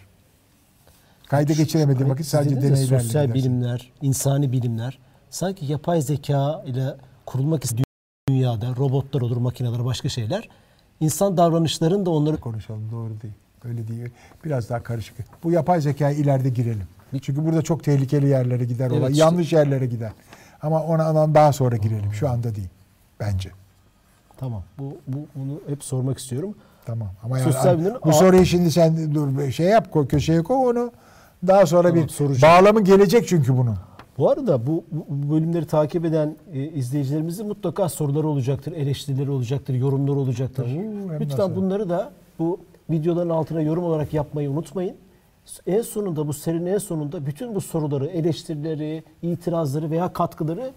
Kayda 1.28 1.52
geçiremediği 1.52 2.08
vakit 2.08 2.26
sadece 2.26 2.54
ya, 2.54 2.62
deneylerle 2.62 3.00
Sosyal 3.00 3.26
gidersin. 3.26 3.34
bilimler, 3.34 3.92
insani 4.02 4.52
bilimler 4.52 4.98
sanki 5.30 5.66
yapay 5.66 6.00
zeka 6.02 6.62
ile 6.66 6.94
kurulmak 7.26 7.64
istediği 7.64 7.84
dünyada 8.28 8.66
robotlar 8.76 9.20
olur, 9.20 9.36
makineler, 9.36 9.84
başka 9.84 10.08
şeyler. 10.08 10.48
insan 11.00 11.36
davranışların 11.36 12.06
da 12.06 12.10
onları 12.10 12.36
konuşalım 12.36 12.90
doğru 12.92 13.20
değil. 13.22 13.34
Öyle 13.64 13.88
değil. 13.88 14.10
Biraz 14.44 14.70
daha 14.70 14.82
karışık. 14.82 15.16
Bu 15.44 15.50
yapay 15.52 15.80
zekaya 15.80 16.16
ileride 16.16 16.48
girelim. 16.48 16.86
Çünkü 17.22 17.46
burada 17.46 17.62
çok 17.62 17.84
tehlikeli 17.84 18.28
yerlere 18.28 18.64
gider 18.64 18.86
Evet, 18.90 19.00
olay. 19.00 19.12
işte- 19.12 19.24
Yanlış 19.24 19.52
yerlere 19.52 19.86
gider. 19.86 20.12
Ama 20.62 20.82
ona 20.82 21.10
ondan 21.10 21.34
daha 21.34 21.52
sonra 21.52 21.76
girelim. 21.76 22.12
Şu 22.12 22.28
anda 22.30 22.54
değil. 22.54 22.68
Bence. 23.20 23.50
Tamam. 24.36 24.62
Bu, 24.78 24.96
bu 25.08 25.18
bunu 25.34 25.60
hep 25.68 25.84
sormak 25.84 26.18
istiyorum. 26.18 26.54
Tamam. 26.86 27.08
Ama 27.24 27.38
yani 27.38 27.52
Sosyal 27.52 27.78
bu 28.04 28.12
soruyu 28.12 28.46
şimdi 28.46 28.70
sen 28.70 29.14
dur 29.14 29.50
şey 29.50 29.66
yap 29.66 29.92
koy 29.92 30.08
köşeye 30.08 30.42
koy 30.42 30.56
onu. 30.70 30.90
Daha 31.46 31.66
sonra 31.66 31.88
Tamam, 31.88 32.04
bir 32.04 32.08
soracağım. 32.08 32.54
bağlamı 32.54 32.80
gelecek 32.84 33.28
çünkü 33.28 33.56
bunun. 33.56 33.76
Bu 34.18 34.30
arada 34.30 34.66
bu, 34.66 34.84
bu 34.92 35.34
bölümleri 35.34 35.66
takip 35.66 36.04
eden 36.04 36.36
e, 36.52 36.64
izleyicilerimizin 36.64 37.46
mutlaka 37.46 37.88
soruları 37.88 38.28
olacaktır, 38.28 38.72
eleştirileri 38.72 39.30
olacaktır, 39.30 39.74
yorumları 39.74 40.16
olacaktır. 40.18 40.64
Oo, 40.64 41.20
Lütfen 41.20 41.56
bunları 41.56 41.88
da 41.88 42.10
bu 42.38 42.60
videoların 42.90 43.30
altına 43.30 43.60
yorum 43.60 43.84
olarak 43.84 44.14
yapmayı 44.14 44.50
unutmayın. 44.50 44.96
En 45.66 45.82
sonunda 45.82 46.28
bu 46.28 46.32
serinin 46.32 46.66
en 46.66 46.78
sonunda 46.78 47.26
bütün 47.26 47.54
bu 47.54 47.60
soruları, 47.60 48.06
eleştirileri, 48.06 49.02
itirazları 49.22 49.90
veya 49.90 50.12
katkıları 50.12 50.70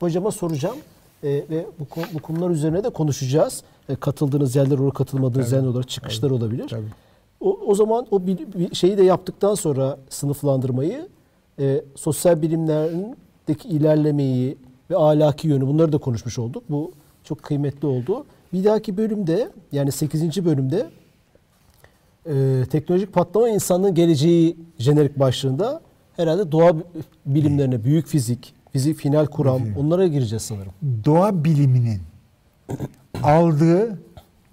hocama 0.00 0.30
soracağım. 0.30 0.76
E, 1.22 1.28
ve 1.28 1.66
bu, 1.78 1.84
bu 2.14 2.18
konular 2.18 2.50
üzerine 2.50 2.84
de 2.84 2.90
konuşacağız. 2.90 3.62
E, 3.88 3.96
katıldığınız 3.96 4.56
yerler 4.56 4.78
olur, 4.78 4.94
katılmadığınız 4.94 5.52
yerler 5.52 5.66
olur, 5.66 5.82
çıkışlar 5.84 6.30
olabilir. 6.30 6.68
Tabii. 6.68 6.82
O, 7.40 7.58
o 7.66 7.74
zaman 7.74 8.06
o 8.10 8.26
bil- 8.26 8.52
bir 8.54 8.74
şeyi 8.74 8.98
de 8.98 9.02
yaptıktan 9.02 9.54
sonra 9.54 9.98
sınıflandırmayı 10.08 11.08
e, 11.58 11.82
sosyal 11.94 12.42
bilimlerindeki 12.42 13.68
ilerlemeyi 13.68 14.58
ve 14.90 14.96
ahlaki 14.96 15.48
yönü 15.48 15.66
bunları 15.66 15.92
da 15.92 15.98
konuşmuş 15.98 16.38
olduk. 16.38 16.62
Bu 16.68 16.92
çok 17.24 17.42
kıymetli 17.42 17.88
oldu. 17.88 18.24
Bir 18.52 18.64
dahaki 18.64 18.96
bölümde 18.96 19.50
yani 19.72 19.92
8. 19.92 20.44
bölümde 20.44 20.90
e, 22.28 22.64
teknolojik 22.70 23.12
patlama 23.12 23.48
insanlığın 23.48 23.94
geleceği 23.94 24.56
jenerik 24.78 25.18
başlığında 25.18 25.80
herhalde 26.16 26.52
doğa 26.52 26.72
bilimlerine, 27.26 27.84
büyük 27.84 28.06
fizik, 28.06 28.54
fizik 28.72 28.96
final 28.96 29.26
kuram 29.26 29.62
onlara 29.78 30.06
gireceğiz 30.06 30.42
sanırım. 30.42 30.72
Doğa 31.04 31.44
biliminin 31.44 32.00
aldığı 33.22 33.98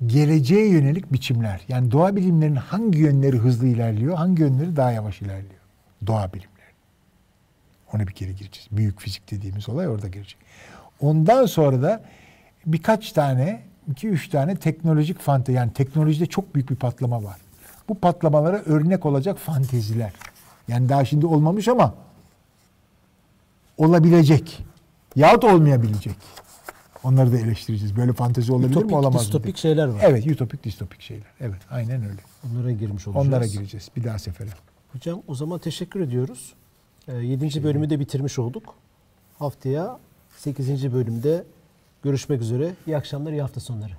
geleceğe 0.06 0.70
yönelik 0.70 1.14
biçimler. 1.14 1.62
Yani 1.68 1.92
doğa 1.92 2.16
bilimlerinin 2.16 2.56
hangi 2.56 3.00
yönleri 3.00 3.38
hızlı 3.38 3.68
ilerliyor, 3.68 4.16
hangi 4.16 4.42
yönleri 4.42 4.76
daha 4.76 4.92
yavaş 4.92 5.22
ilerliyor. 5.22 5.62
Doğa 6.08 6.34
bilimleri. 6.34 6.56
Ona 7.94 8.08
bir 8.08 8.14
kere 8.14 8.32
gireceğiz. 8.32 8.68
Büyük 8.72 9.00
fizik 9.00 9.32
dediğimiz 9.32 9.70
olay 9.70 9.88
orada 9.88 10.08
girecek. 10.08 10.38
Ondan 11.02 11.46
sonra 11.46 11.82
da 11.82 12.04
birkaç 12.66 13.12
tane, 13.12 13.62
iki 13.92 14.08
üç 14.08 14.30
tane 14.30 14.56
teknolojik 14.56 15.20
fantezi, 15.20 15.56
yani 15.56 15.74
teknolojide 15.74 16.26
çok 16.26 16.56
büyük 16.56 16.70
bir 16.70 16.76
patlama 16.76 17.24
var. 17.24 17.38
Bu 17.90 17.96
patlamalara 17.96 18.58
örnek 18.58 19.06
olacak 19.06 19.38
fanteziler. 19.38 20.14
Yani 20.68 20.90
daha 20.90 21.06
şimdi 21.06 21.26
olmamış 21.26 21.68
ama 21.68 21.94
olabilecek. 23.78 24.66
Yahut 25.16 25.44
olmayabilecek. 25.44 26.16
Onları 27.04 27.32
da 27.32 27.38
eleştireceğiz. 27.38 27.96
Böyle 27.98 28.14
fantezi 28.14 28.52
olabilir 28.54 28.68
mi 28.70 28.72
Ütopik, 28.72 28.94
olamaz 28.98 29.14
mı? 29.14 29.20
distopik 29.20 29.58
şeyler 29.58 29.88
var. 29.88 30.00
Evet, 30.04 30.28
ütopik 30.28 30.64
distopik 30.64 31.02
şeyler. 31.02 31.28
Evet, 31.40 31.60
aynen 31.72 32.02
öyle. 32.04 32.22
Onlara 32.52 32.72
girmiş 32.72 33.08
olacağız. 33.08 33.28
Onlara 33.28 33.46
gireceğiz 33.46 33.90
bir 33.96 34.04
daha 34.04 34.20
sefere. 34.20 34.50
Hocam 34.94 35.22
o 35.28 35.36
zaman 35.36 35.60
teşekkür 35.60 36.00
ediyoruz. 36.00 36.54
7. 37.22 37.64
bölümü 37.64 37.90
de 37.90 38.00
bitirmiş 38.00 38.40
olduk. 38.40 38.76
Haftaya 39.40 40.00
8. 40.38 40.94
bölümde 40.94 41.44
görüşmek 42.04 42.42
üzere. 42.42 42.74
İyi 42.88 42.98
akşamlar, 42.98 43.32
iyi 43.32 43.42
hafta 43.42 43.60
sonları. 43.60 43.94